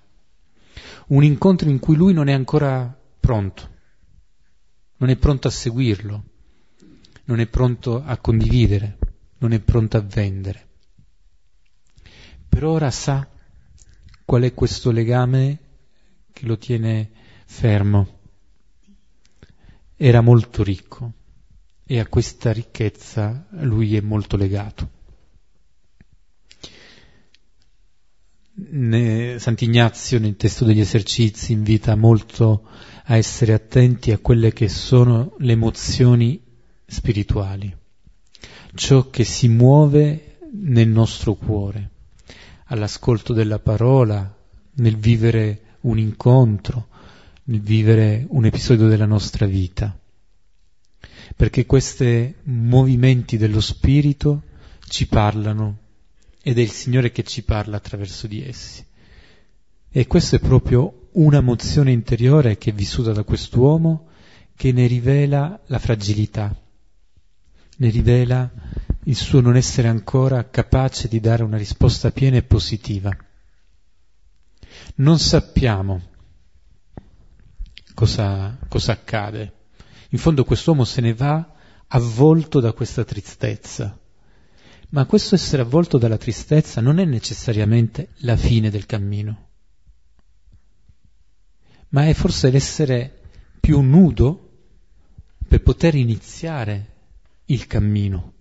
[1.06, 3.70] Un incontro in cui lui non è ancora pronto,
[4.98, 6.24] non è pronto a seguirlo,
[7.24, 8.98] non è pronto a condividere,
[9.38, 10.66] non è pronto a vendere.
[12.46, 13.26] Per ora sa
[14.28, 15.58] qual è questo legame
[16.34, 17.12] che lo tiene
[17.46, 18.18] fermo.
[19.96, 21.12] Era molto ricco
[21.82, 24.90] e a questa ricchezza lui è molto legato.
[29.38, 32.68] Sant'Ignazio nel testo degli esercizi invita molto
[33.04, 36.38] a essere attenti a quelle che sono le emozioni
[36.84, 37.74] spirituali,
[38.74, 41.92] ciò che si muove nel nostro cuore,
[42.68, 44.34] all'ascolto della parola,
[44.74, 46.88] nel vivere un incontro,
[47.44, 49.98] nel vivere un episodio della nostra vita.
[51.36, 54.42] Perché questi movimenti dello spirito
[54.86, 55.78] ci parlano
[56.42, 58.84] ed è il Signore che ci parla attraverso di essi.
[59.90, 64.08] E questa è proprio una mozione interiore che è vissuta da quest'uomo
[64.54, 66.54] che ne rivela la fragilità,
[67.76, 68.50] ne rivela
[69.08, 73.10] il suo non essere ancora capace di dare una risposta piena e positiva.
[74.96, 76.02] Non sappiamo
[77.94, 79.52] cosa, cosa accade.
[80.10, 81.54] In fondo quest'uomo se ne va
[81.88, 83.98] avvolto da questa tristezza
[84.90, 89.48] ma questo essere avvolto dalla tristezza non è necessariamente la fine del cammino,
[91.90, 93.20] ma è forse l'essere
[93.60, 94.48] più nudo
[95.46, 96.94] per poter iniziare
[97.46, 98.36] il cammino.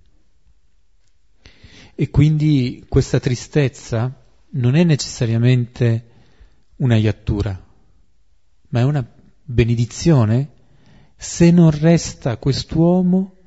[1.99, 6.05] E quindi questa tristezza non è necessariamente
[6.75, 7.59] una iattura,
[8.69, 9.03] ma è una
[9.43, 10.51] benedizione
[11.15, 13.37] se non resta quest'uomo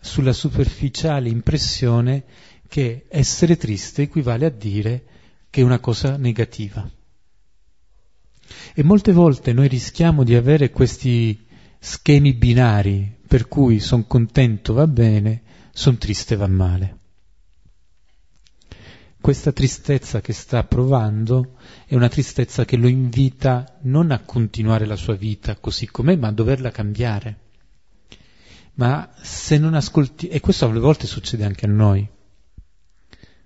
[0.00, 2.24] sulla superficiale impressione
[2.66, 5.04] che essere triste equivale a dire
[5.50, 6.90] che è una cosa negativa.
[8.72, 11.46] E molte volte noi rischiamo di avere questi
[11.78, 15.42] schemi binari per cui sono contento va bene,
[15.72, 16.97] sono triste va male.
[19.28, 24.96] Questa tristezza che sta provando è una tristezza che lo invita non a continuare la
[24.96, 27.38] sua vita così com'è, ma a doverla cambiare.
[28.76, 32.08] Ma se non ascolti, e questo alle volte succede anche a noi,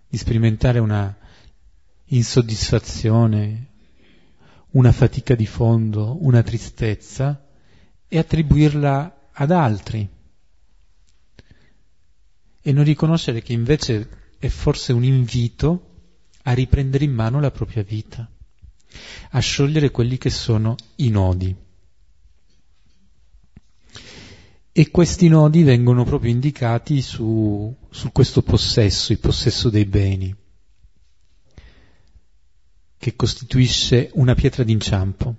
[0.06, 1.18] di sperimentare una
[2.04, 3.70] insoddisfazione,
[4.70, 7.44] una fatica di fondo, una tristezza
[8.06, 10.08] e attribuirla ad altri.
[12.60, 15.90] E non riconoscere che invece è forse un invito
[16.42, 18.28] a riprendere in mano la propria vita,
[19.30, 21.54] a sciogliere quelli che sono i nodi.
[24.72, 30.34] E questi nodi vengono proprio indicati su, su questo possesso, il possesso dei beni,
[32.98, 35.36] che costituisce una pietra d'inciampo.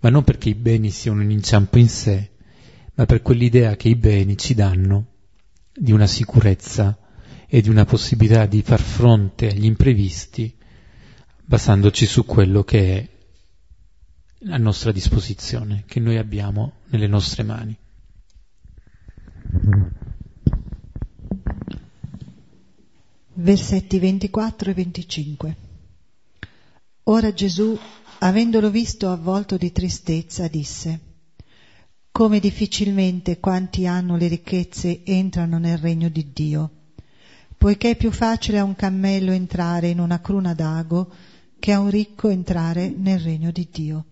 [0.00, 2.32] Ma non perché i beni siano un inciampo in sé,
[2.92, 5.10] ma per quell'idea che i beni ci danno
[5.80, 6.98] di una sicurezza
[7.46, 10.54] e di una possibilità di far fronte agli imprevisti
[11.42, 17.76] basandoci su quello che è a nostra disposizione, che noi abbiamo nelle nostre mani.
[23.32, 25.56] Versetti 24 e 25.
[27.04, 27.76] Ora Gesù,
[28.18, 31.09] avendolo visto avvolto di tristezza, disse,
[32.12, 36.70] come difficilmente quanti hanno le ricchezze entrano nel regno di Dio,
[37.56, 41.10] poiché è più facile a un cammello entrare in una cruna d'ago
[41.58, 44.04] che a un ricco entrare nel regno di Dio.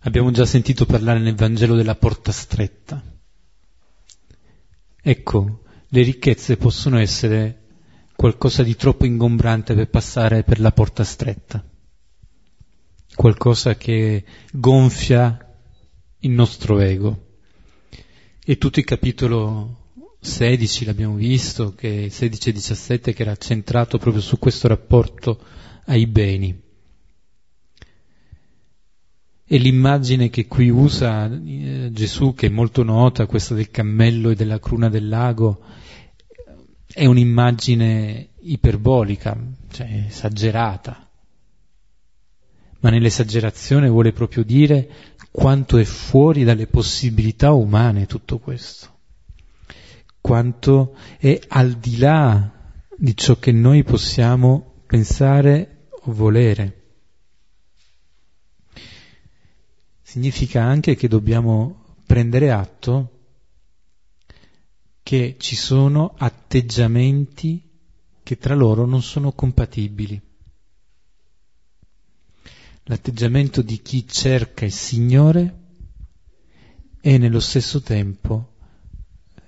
[0.00, 3.02] Abbiamo già sentito parlare nel Vangelo della porta stretta.
[5.02, 7.62] Ecco, le ricchezze possono essere
[8.14, 11.64] qualcosa di troppo ingombrante per passare per la porta stretta,
[13.16, 15.36] qualcosa che gonfia
[16.20, 17.24] il nostro ego.
[18.44, 19.86] E tutto il capitolo
[20.20, 25.40] 16 l'abbiamo visto, che 16 e 17 che era centrato proprio su questo rapporto
[25.86, 26.62] ai beni.
[29.48, 34.34] E l'immagine che qui usa eh, Gesù, che è molto nota, questa del cammello e
[34.34, 35.62] della cruna del lago,
[36.92, 39.36] è un'immagine iperbolica,
[39.70, 41.05] cioè esagerata.
[42.86, 44.88] Ma nell'esagerazione vuole proprio dire
[45.32, 49.00] quanto è fuori dalle possibilità umane tutto questo,
[50.20, 52.48] quanto è al di là
[52.96, 56.84] di ciò che noi possiamo pensare o volere.
[60.02, 63.10] significa anche che dobbiamo prendere atto
[65.02, 67.68] che ci sono atteggiamenti
[68.22, 70.25] che tra loro non sono compatibili.
[72.88, 75.58] L'atteggiamento di chi cerca il Signore
[77.00, 78.54] e nello stesso tempo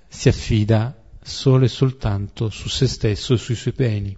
[0.09, 4.17] si affida solo e soltanto su se stesso e sui suoi beni.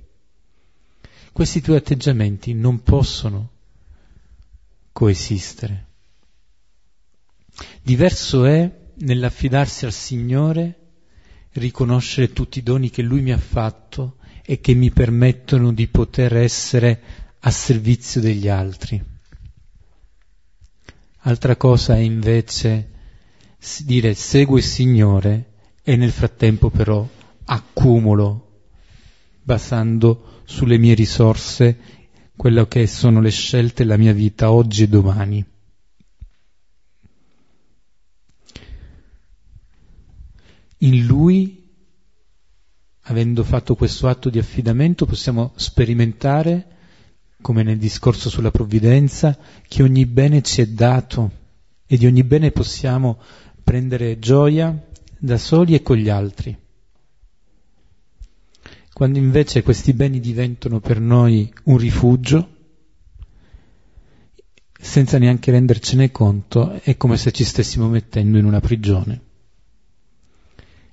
[1.32, 3.51] Questi due atteggiamenti non possono
[4.91, 5.86] coesistere.
[7.84, 10.80] Diverso è nell'affidarsi al Signore
[11.51, 16.38] riconoscere tutti i doni che Lui mi ha fatto e che mi permettono di poter
[16.38, 17.01] essere
[17.39, 19.11] a servizio degli altri.
[21.24, 22.89] Altra cosa è invece
[23.84, 25.53] dire seguo il Signore
[25.84, 27.07] e nel frattempo però
[27.45, 28.63] accumulo
[29.43, 31.78] basando sulle mie risorse
[32.36, 35.45] quello che sono le scelte della mia vita oggi e domani.
[40.82, 41.69] in Lui,
[43.01, 46.67] avendo fatto questo atto di affidamento, possiamo sperimentare,
[47.41, 49.37] come nel discorso sulla provvidenza,
[49.67, 51.39] che ogni bene ci è dato
[51.85, 53.19] e di ogni bene possiamo
[53.63, 54.87] prendere gioia
[55.17, 56.57] da soli e con gli altri.
[58.93, 62.49] Quando invece questi beni diventano per noi un rifugio,
[64.79, 69.21] senza neanche rendercene conto, è come se ci stessimo mettendo in una prigione.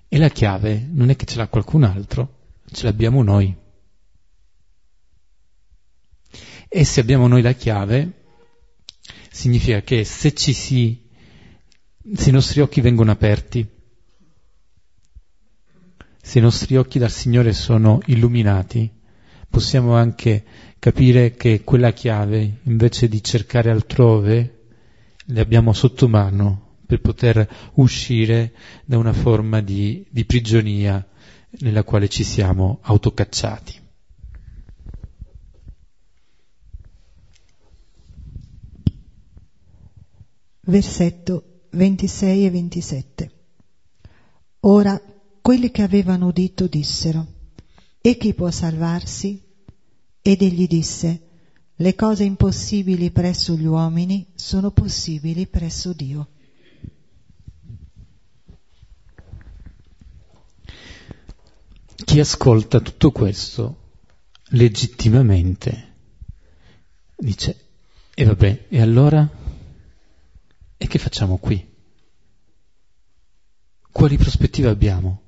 [0.09, 2.37] E la chiave non è che ce l'ha qualcun altro,
[2.71, 3.55] ce l'abbiamo noi.
[6.69, 8.25] E se abbiamo noi la chiave,
[9.31, 11.09] significa che se ci si,
[12.15, 13.67] se i nostri occhi vengono aperti,
[16.21, 18.91] se i nostri occhi dal Signore sono illuminati,
[19.49, 20.45] possiamo anche
[20.79, 24.67] capire che quella chiave, invece di cercare altrove,
[25.25, 28.53] le abbiamo sotto mano per poter uscire
[28.85, 31.07] da una forma di, di prigionia
[31.61, 33.88] nella quale ci siamo autocacciati.
[40.69, 43.31] Versetto 26 e 27.
[44.61, 45.01] Ora
[45.41, 47.27] quelli che avevano udito dissero,
[48.03, 49.43] e chi può salvarsi?
[50.21, 51.23] Ed egli disse,
[51.77, 56.29] Le cose impossibili presso gli uomini sono possibili presso Dio.
[62.05, 63.93] Chi ascolta tutto questo
[64.49, 65.95] legittimamente
[67.17, 67.57] dice,
[68.15, 69.47] e vabbè, e allora?
[70.81, 71.77] E che facciamo qui?
[73.91, 75.23] Quali prospettive abbiamo?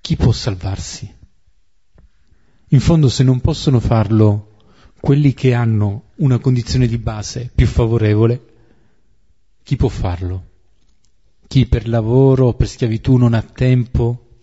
[0.00, 1.14] Chi può salvarsi?
[2.68, 4.56] In fondo se non possono farlo
[5.00, 8.54] quelli che hanno una condizione di base più favorevole,
[9.62, 10.46] chi può farlo?
[11.46, 14.38] Chi per lavoro o per schiavitù non ha tempo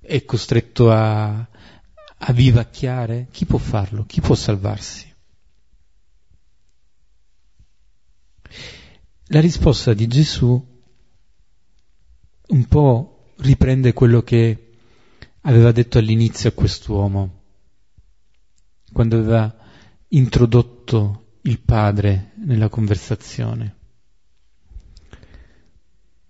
[0.00, 3.28] è costretto a, a vivacchiare?
[3.30, 4.04] Chi può farlo?
[4.04, 5.09] Chi può salvarsi?
[9.32, 10.60] La risposta di Gesù
[12.48, 14.72] un po' riprende quello che
[15.42, 17.42] aveva detto all'inizio a quest'uomo,
[18.92, 19.56] quando aveva
[20.08, 23.76] introdotto il padre nella conversazione.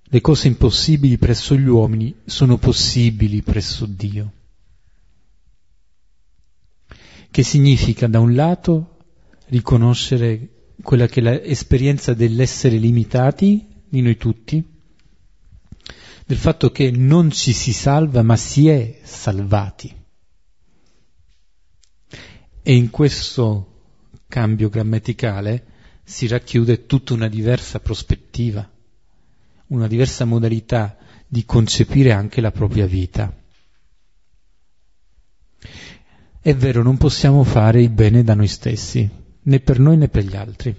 [0.02, 4.32] Le cose impossibili presso gli uomini sono possibili presso Dio.
[7.30, 8.98] Che significa da un lato
[9.46, 14.62] riconoscere quella che è l'esperienza dell'essere limitati di noi tutti,
[16.26, 19.94] del fatto che non ci si salva ma si è salvati.
[22.62, 23.66] E in questo
[24.28, 25.64] cambio grammaticale
[26.04, 28.68] si racchiude tutta una diversa prospettiva
[29.70, 33.34] una diversa modalità di concepire anche la propria vita.
[36.42, 39.08] È vero, non possiamo fare il bene da noi stessi,
[39.50, 40.74] né per noi né per gli altri.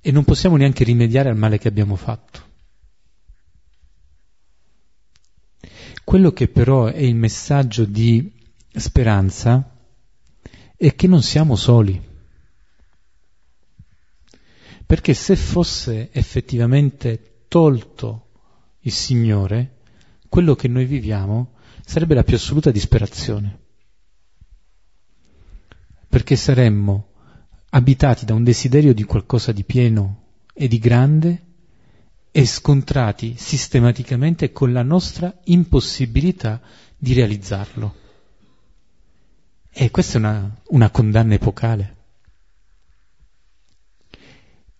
[0.00, 2.44] E non possiamo neanche rimediare al male che abbiamo fatto.
[6.04, 8.32] Quello che però è il messaggio di
[8.72, 9.76] speranza
[10.76, 12.00] è che non siamo soli.
[14.86, 18.28] Perché se fosse effettivamente tolto
[18.82, 19.78] il Signore,
[20.28, 23.64] quello che noi viviamo sarebbe la più assoluta disperazione.
[26.16, 27.08] Perché saremmo
[27.68, 30.22] abitati da un desiderio di qualcosa di pieno
[30.54, 31.42] e di grande
[32.30, 36.58] e scontrati sistematicamente con la nostra impossibilità
[36.96, 37.94] di realizzarlo.
[39.70, 41.96] E questa è una, una condanna epocale.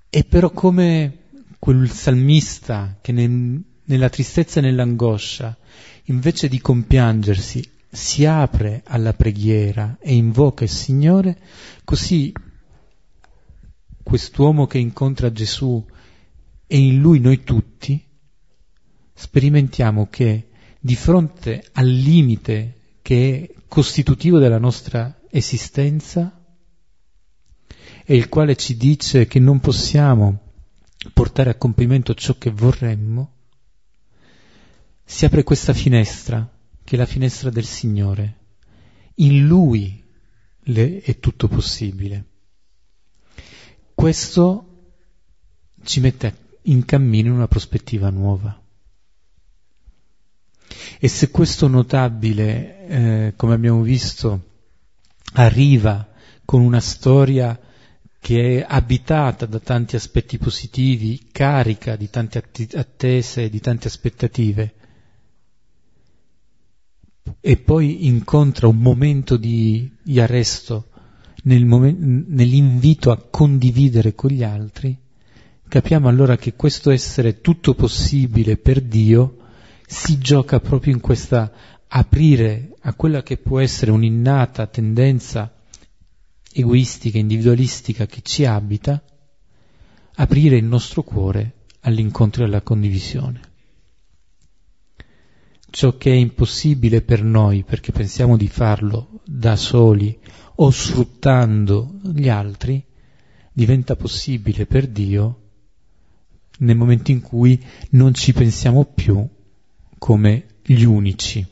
[0.08, 1.18] E però come
[1.58, 5.54] quel salmista che ne, nella tristezza e nell'angoscia,
[6.04, 11.38] invece di compiangersi, si apre alla preghiera e invoca il Signore,
[11.82, 12.30] così
[14.02, 15.82] quest'uomo che incontra Gesù
[16.66, 18.04] e in lui noi tutti,
[19.14, 26.38] sperimentiamo che di fronte al limite che è costitutivo della nostra esistenza,
[28.04, 30.52] e il quale ci dice che non possiamo
[31.14, 33.32] portare a compimento ciò che vorremmo,
[35.02, 36.55] si apre questa finestra,
[36.86, 38.36] che è la finestra del Signore.
[39.16, 40.00] In Lui
[40.60, 42.24] le è tutto possibile.
[43.92, 44.92] Questo
[45.82, 48.62] ci mette in cammino in una prospettiva nuova.
[51.00, 54.60] E se questo notabile, eh, come abbiamo visto,
[55.32, 56.08] arriva
[56.44, 57.58] con una storia
[58.20, 62.38] che è abitata da tanti aspetti positivi, carica di tante
[62.74, 64.74] attese, di tante aspettative,
[67.48, 70.88] e poi incontra un momento di, di arresto
[71.44, 74.98] nel momen- nell'invito a condividere con gli altri,
[75.68, 79.36] capiamo allora che questo essere tutto possibile per Dio
[79.86, 81.52] si gioca proprio in questa
[81.86, 85.54] aprire a quella che può essere un'innata tendenza
[86.52, 89.00] egoistica, individualistica che ci abita,
[90.16, 93.54] aprire il nostro cuore all'incontro e alla condivisione.
[95.68, 100.18] Ciò che è impossibile per noi perché pensiamo di farlo da soli
[100.56, 102.82] o sfruttando gli altri,
[103.52, 105.40] diventa possibile per Dio
[106.58, 109.26] nel momento in cui non ci pensiamo più
[109.98, 111.44] come gli unici,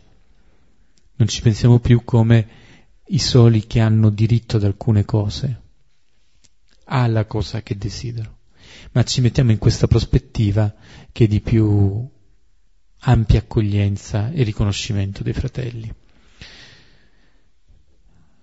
[1.16, 2.48] non ci pensiamo più come
[3.08, 5.62] i soli che hanno diritto ad alcune cose,
[6.84, 8.38] alla cosa che desidero,
[8.92, 10.74] ma ci mettiamo in questa prospettiva
[11.12, 12.08] che è di più
[13.06, 15.92] ampia accoglienza e riconoscimento dei fratelli.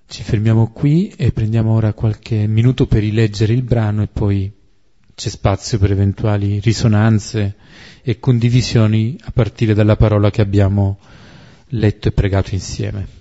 [0.08, 4.52] Ci fermiamo qui e prendiamo ora qualche minuto per rileggere il brano e poi
[5.16, 7.56] c'è spazio per eventuali risonanze
[8.02, 11.00] e condivisioni a partire dalla parola che abbiamo
[11.70, 13.20] letto e pregato insieme.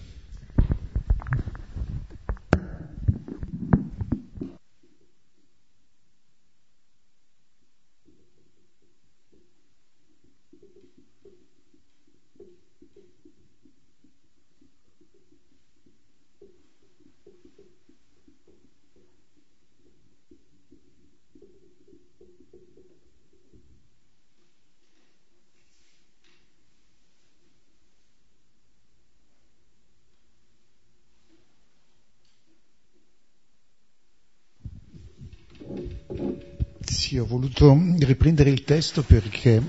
[37.10, 39.60] Sì, ho voluto riprendere il testo perché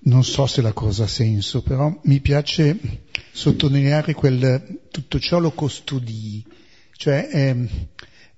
[0.00, 5.52] non so se la cosa ha senso, però mi piace sottolineare quel tutto ciò lo
[5.52, 6.44] custodii,
[6.96, 7.56] cioè è,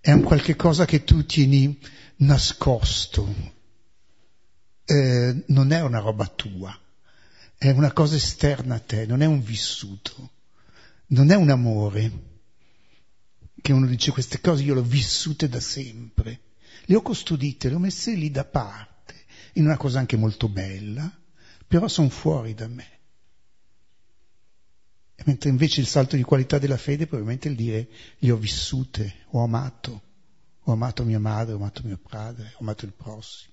[0.03, 1.79] è un qualche cosa che tu tieni
[2.16, 3.27] nascosto,
[4.85, 6.79] eh, non è una roba tua,
[7.57, 10.33] è una cosa esterna a te, non è un vissuto,
[11.07, 12.12] non è un amore,
[13.62, 16.51] che uno dice queste cose io le ho vissute da sempre
[16.85, 19.14] le ho custodite, le ho messe lì da parte,
[19.55, 21.11] in una cosa anche molto bella,
[21.66, 23.01] però sono fuori da me.
[25.14, 28.37] E mentre invece il salto di qualità della fede probabilmente è il dire le ho
[28.37, 30.03] vissute, ho amato,
[30.61, 33.51] ho amato mia madre, ho amato mio padre, ho amato il prossimo.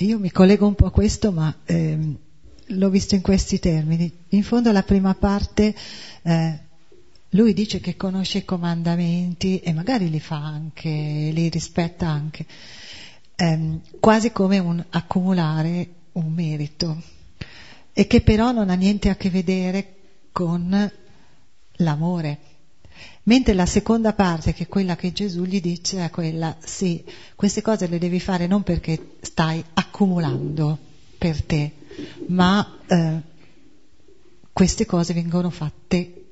[0.00, 2.18] Io mi collego un po' a questo, ma ehm,
[2.66, 4.12] l'ho visto in questi termini.
[4.30, 5.74] In fondo la prima parte,
[6.22, 6.58] eh,
[7.30, 12.44] lui dice che conosce i comandamenti e magari li fa anche, li rispetta anche,
[13.36, 17.02] ehm, quasi come un accumulare un merito,
[17.94, 19.94] e che però non ha niente a che vedere
[20.30, 20.92] con
[21.76, 22.38] l'amore
[23.26, 27.02] Mentre la seconda parte, che è quella che Gesù gli dice, è quella, sì,
[27.34, 30.78] queste cose le devi fare non perché stai accumulando
[31.18, 31.72] per te,
[32.28, 33.20] ma eh,
[34.52, 36.24] queste cose vengono fatte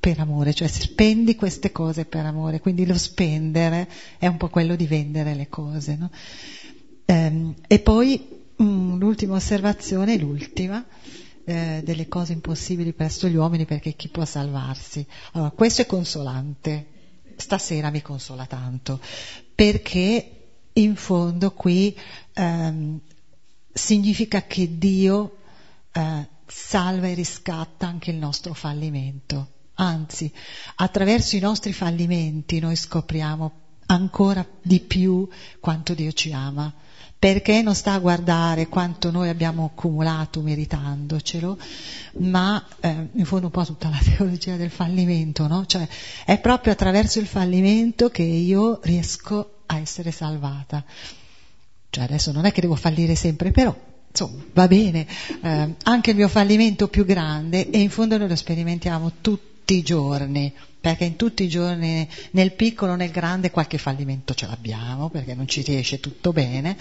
[0.00, 3.86] per amore, cioè spendi queste cose per amore, quindi lo spendere
[4.18, 5.96] è un po' quello di vendere le cose.
[5.96, 6.10] No?
[7.04, 8.26] Ehm, e poi
[8.62, 10.82] mm, l'ultima osservazione, l'ultima,
[11.52, 15.06] eh, delle cose impossibili presso gli uomini perché chi può salvarsi?
[15.32, 16.86] Allora, questo è consolante,
[17.36, 19.00] stasera mi consola tanto,
[19.54, 20.30] perché
[20.72, 21.96] in fondo qui
[22.32, 22.98] ehm,
[23.72, 25.36] significa che Dio
[25.92, 29.48] eh, salva e riscatta anche il nostro fallimento.
[29.74, 30.32] Anzi,
[30.76, 35.28] attraverso i nostri fallimenti noi scopriamo ancora di più
[35.60, 36.72] quanto Dio ci ama
[37.22, 41.56] perché non sta a guardare quanto noi abbiamo accumulato meritandocelo,
[42.14, 45.64] ma eh, in fondo un po' tutta la teologia del fallimento, no?
[45.64, 45.86] Cioè
[46.24, 50.82] è proprio attraverso il fallimento che io riesco a essere salvata.
[51.90, 53.72] Cioè adesso non è che devo fallire sempre, però
[54.08, 55.06] insomma va bene,
[55.42, 59.82] eh, anche il mio fallimento più grande e in fondo noi lo sperimentiamo tutti i
[59.82, 60.52] giorni
[60.82, 65.46] perché in tutti i giorni, nel piccolo, nel grande, qualche fallimento ce l'abbiamo, perché non
[65.46, 66.76] ci riesce tutto bene,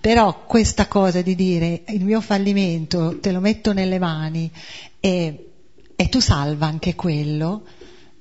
[0.00, 4.50] però questa cosa di dire il mio fallimento te lo metto nelle mani
[4.98, 5.50] e,
[5.94, 7.64] e tu salva anche quello,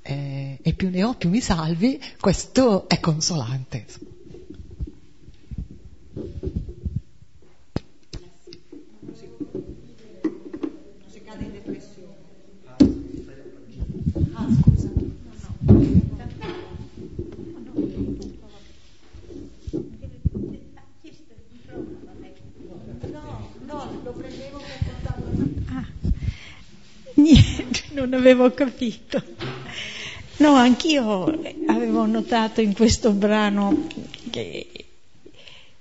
[0.04, 3.86] eh, e più ne ho più mi salvi, questo è consolante.
[27.16, 29.22] Niente, non avevo capito.
[30.38, 33.88] No, anch'io avevo notato in questo brano
[34.30, 34.68] che,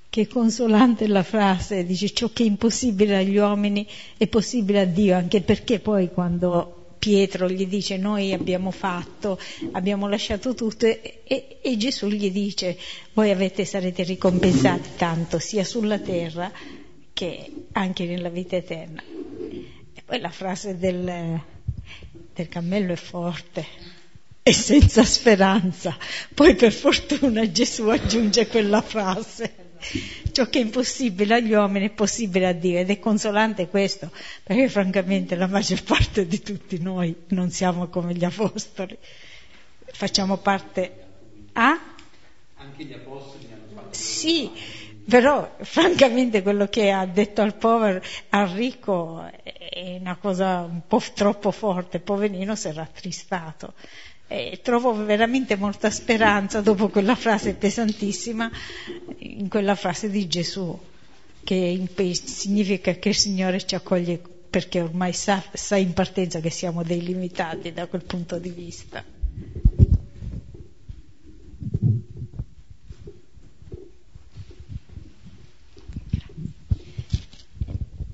[0.09, 4.85] che è consolante la frase, dice ciò che è impossibile agli uomini è possibile a
[4.87, 9.38] Dio, anche perché poi quando Pietro gli dice noi abbiamo fatto,
[9.72, 12.78] abbiamo lasciato tutto e, e, e Gesù gli dice
[13.12, 16.50] voi avete, sarete ricompensati tanto sia sulla terra
[17.12, 19.02] che anche nella vita eterna.
[20.02, 21.38] Poi la frase del,
[22.32, 23.66] del cammello è forte
[24.42, 25.94] e senza speranza.
[26.32, 29.63] Poi per fortuna Gesù aggiunge quella frase.
[30.32, 34.11] Ciò che è impossibile agli uomini è possibile a Dio ed è consolante questo,
[34.43, 38.97] perché francamente la maggior parte di tutti noi non siamo come gli apostoli,
[39.85, 41.03] facciamo parte...
[41.53, 41.78] Ah?
[42.57, 43.95] Anche gli apostoli hanno fatto...
[43.95, 44.51] Sì,
[45.09, 51.03] però francamente quello che ha detto al povero, al ricco è una cosa un po'
[51.14, 53.74] troppo forte, poverino si è rattristato.
[54.37, 58.51] E trovo veramente molta speranza dopo quella frase pesantissima,
[59.18, 60.76] in quella frase di Gesù,
[61.45, 64.20] che significa che il Signore ci accoglie
[64.51, 69.05] perché ormai sa, sa in partenza che siamo dei limitati da quel punto di vista.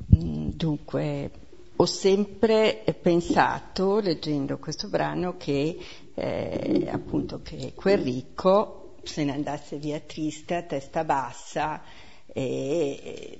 [0.06, 1.30] Dunque,
[1.76, 5.78] ho sempre pensato, leggendo questo brano, che
[6.14, 11.82] eh, appunto che quel ricco se ne andasse via triste, a testa bassa,
[12.26, 13.38] e,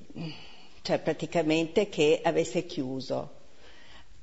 [0.83, 3.39] cioè praticamente che avesse chiuso.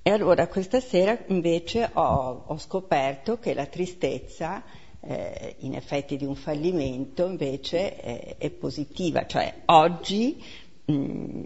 [0.02, 4.64] E allora questa sera invece ho, ho scoperto che la tristezza,
[5.02, 10.42] eh, in effetti di un fallimento, invece è, è positiva, cioè oggi
[10.86, 11.44] mh,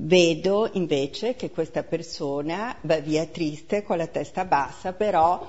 [0.00, 5.44] Vedo invece che questa persona va via triste con la testa bassa, però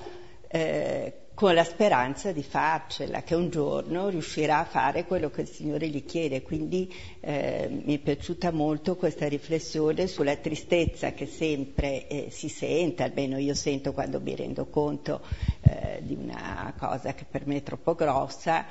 [0.52, 5.48] eh, con la speranza di farcela, che un giorno riuscirà a fare quello che il
[5.48, 6.42] Signore gli chiede.
[6.42, 13.04] Quindi eh, mi è piaciuta molto questa riflessione sulla tristezza che sempre eh, si sente,
[13.04, 15.22] almeno io sento quando mi rendo conto
[15.62, 18.66] eh, di una cosa che per me è troppo grossa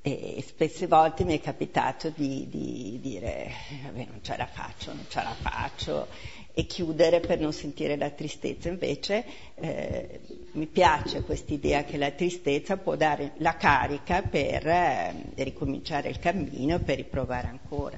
[0.00, 3.50] e spesse volte mi è capitato di, di dire
[3.84, 6.06] vabbè non ce la faccio, non ce la faccio
[6.58, 8.68] e chiudere per non sentire la tristezza.
[8.68, 10.20] Invece eh,
[10.54, 16.74] mi piace quest'idea che la tristezza può dare la carica per eh, ricominciare il cammino
[16.74, 17.96] e per riprovare ancora.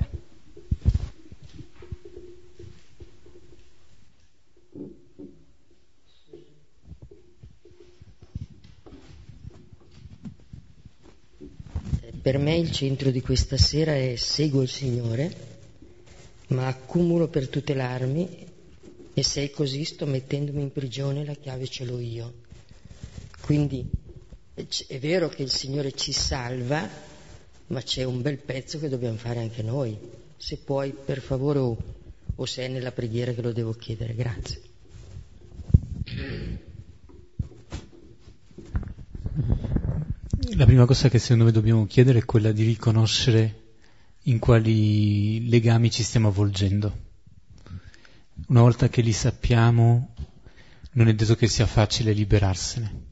[12.20, 15.48] Per me il centro di questa sera è seguo il Signore,
[16.48, 18.48] ma accumulo per tutelarmi
[19.20, 22.32] e se è così sto mettendomi in prigione, la chiave ce l'ho io.
[23.42, 23.86] Quindi
[24.54, 26.88] è vero che il Signore ci salva,
[27.66, 29.94] ma c'è un bel pezzo che dobbiamo fare anche noi.
[30.38, 31.76] Se puoi, per favore, o,
[32.34, 34.14] o se è nella preghiera che lo devo chiedere.
[34.14, 34.60] Grazie.
[40.54, 43.54] La prima cosa che secondo me dobbiamo chiedere è quella di riconoscere
[44.24, 47.08] in quali legami ci stiamo avvolgendo.
[48.51, 50.12] Una volta che li sappiamo,
[50.94, 53.05] non è detto che sia facile liberarsene,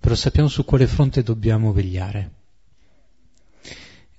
[0.00, 2.32] però sappiamo su quale fronte dobbiamo vegliare.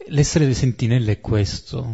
[0.07, 1.93] L'essere le sentinelle è questo,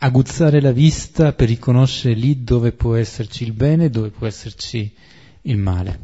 [0.00, 4.94] aguzzare la vista per riconoscere lì dove può esserci il bene e dove può esserci
[5.40, 6.00] il male.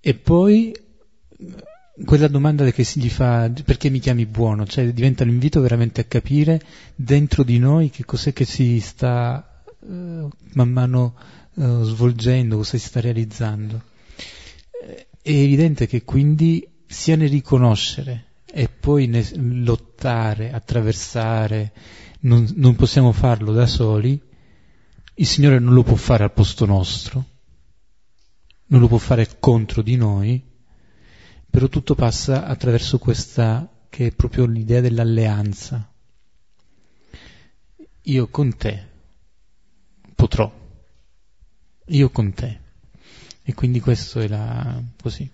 [0.00, 0.74] E poi
[2.06, 6.00] quella domanda che si gli fa perché mi chiami buono, cioè diventa un invito veramente
[6.00, 6.58] a capire
[6.94, 9.47] dentro di noi che cos'è che si sta
[9.80, 11.14] man mano
[11.54, 13.82] uh, svolgendo, cosa si sta realizzando.
[15.20, 21.72] È evidente che quindi sia nel riconoscere e poi nel lottare, attraversare,
[22.20, 24.20] non, non possiamo farlo da soli,
[25.14, 27.24] il Signore non lo può fare al posto nostro,
[28.66, 30.42] non lo può fare contro di noi,
[31.50, 35.92] però tutto passa attraverso questa che è proprio l'idea dell'alleanza.
[38.02, 38.87] Io con te
[40.18, 40.52] potrò,
[41.86, 42.58] io con te.
[43.44, 45.30] E quindi questo è la così.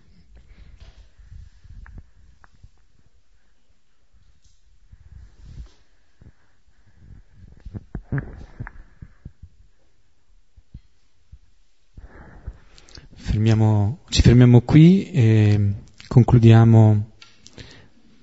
[13.14, 15.72] Fermiamo, ci fermiamo qui e
[16.06, 17.10] concludiamo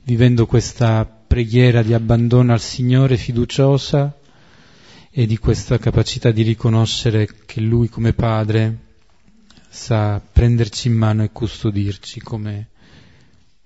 [0.03, 4.15] vivendo questa preghiera di abbandono al Signore fiduciosa
[5.13, 8.77] e di questa capacità di riconoscere che Lui come Padre
[9.69, 12.69] sa prenderci in mano e custodirci come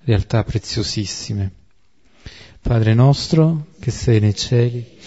[0.05, 1.51] realtà preziosissime.
[2.61, 4.97] Padre nostro che sei nei cieli,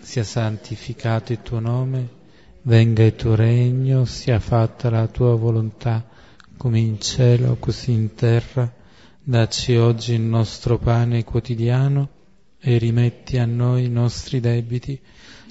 [0.00, 2.08] sia santificato il tuo nome,
[2.62, 6.08] venga il tuo regno, sia fatta la tua volontà
[6.56, 8.72] come in cielo, così in terra.
[9.22, 12.08] Dacci oggi il nostro pane quotidiano
[12.58, 15.00] e rimetti a noi i nostri debiti,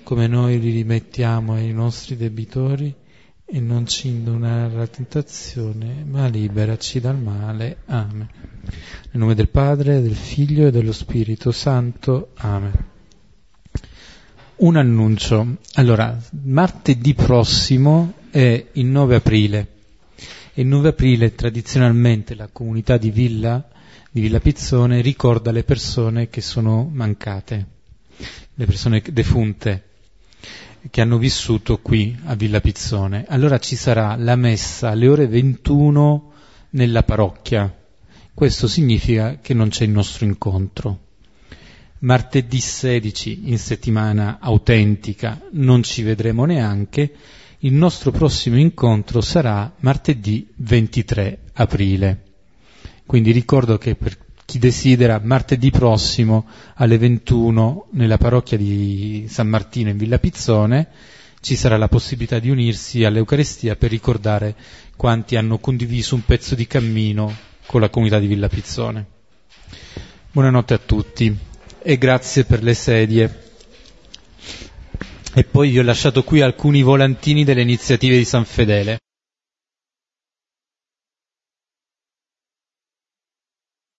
[0.04, 2.94] come noi li rimettiamo ai nostri debitori,
[3.46, 7.78] e non ci indonare alla tentazione, ma liberaci dal male.
[7.86, 8.28] Amen.
[8.64, 12.30] Nel nome del Padre, del Figlio e dello Spirito Santo.
[12.38, 12.74] Amen.
[14.56, 15.58] Un annuncio.
[15.74, 19.68] Allora, martedì prossimo è il 9 aprile
[20.56, 23.68] e il 9 aprile tradizionalmente la comunità di Villa,
[24.10, 27.68] di Villa Pizzone ricorda le persone che sono mancate,
[28.54, 29.92] le persone defunte
[30.90, 33.26] che hanno vissuto qui a Villa Pizzone.
[33.28, 36.32] Allora ci sarà la messa alle ore 21
[36.72, 37.74] nella parrocchia.
[38.34, 41.00] Questo significa che non c'è il nostro incontro.
[42.00, 47.14] martedì 16 in settimana autentica non ci vedremo neanche,
[47.60, 52.24] il nostro prossimo incontro sarà martedì 23 aprile.
[53.06, 54.18] Quindi ricordo che per
[54.54, 56.46] chi desidera martedì prossimo
[56.76, 60.90] alle 21 nella parrocchia di San Martino in Villa Pizzone
[61.42, 64.56] ci sarà la possibilità di unirsi all'Eucarestia per ricordare
[64.96, 67.36] quanti hanno condiviso un pezzo di cammino
[67.66, 69.06] con la comunità di Villa Pizzone.
[70.32, 71.36] Buonanotte a tutti
[71.82, 73.42] e grazie per le sedie.
[75.34, 79.00] E poi vi ho lasciato qui alcuni volantini delle iniziative di San Fedele.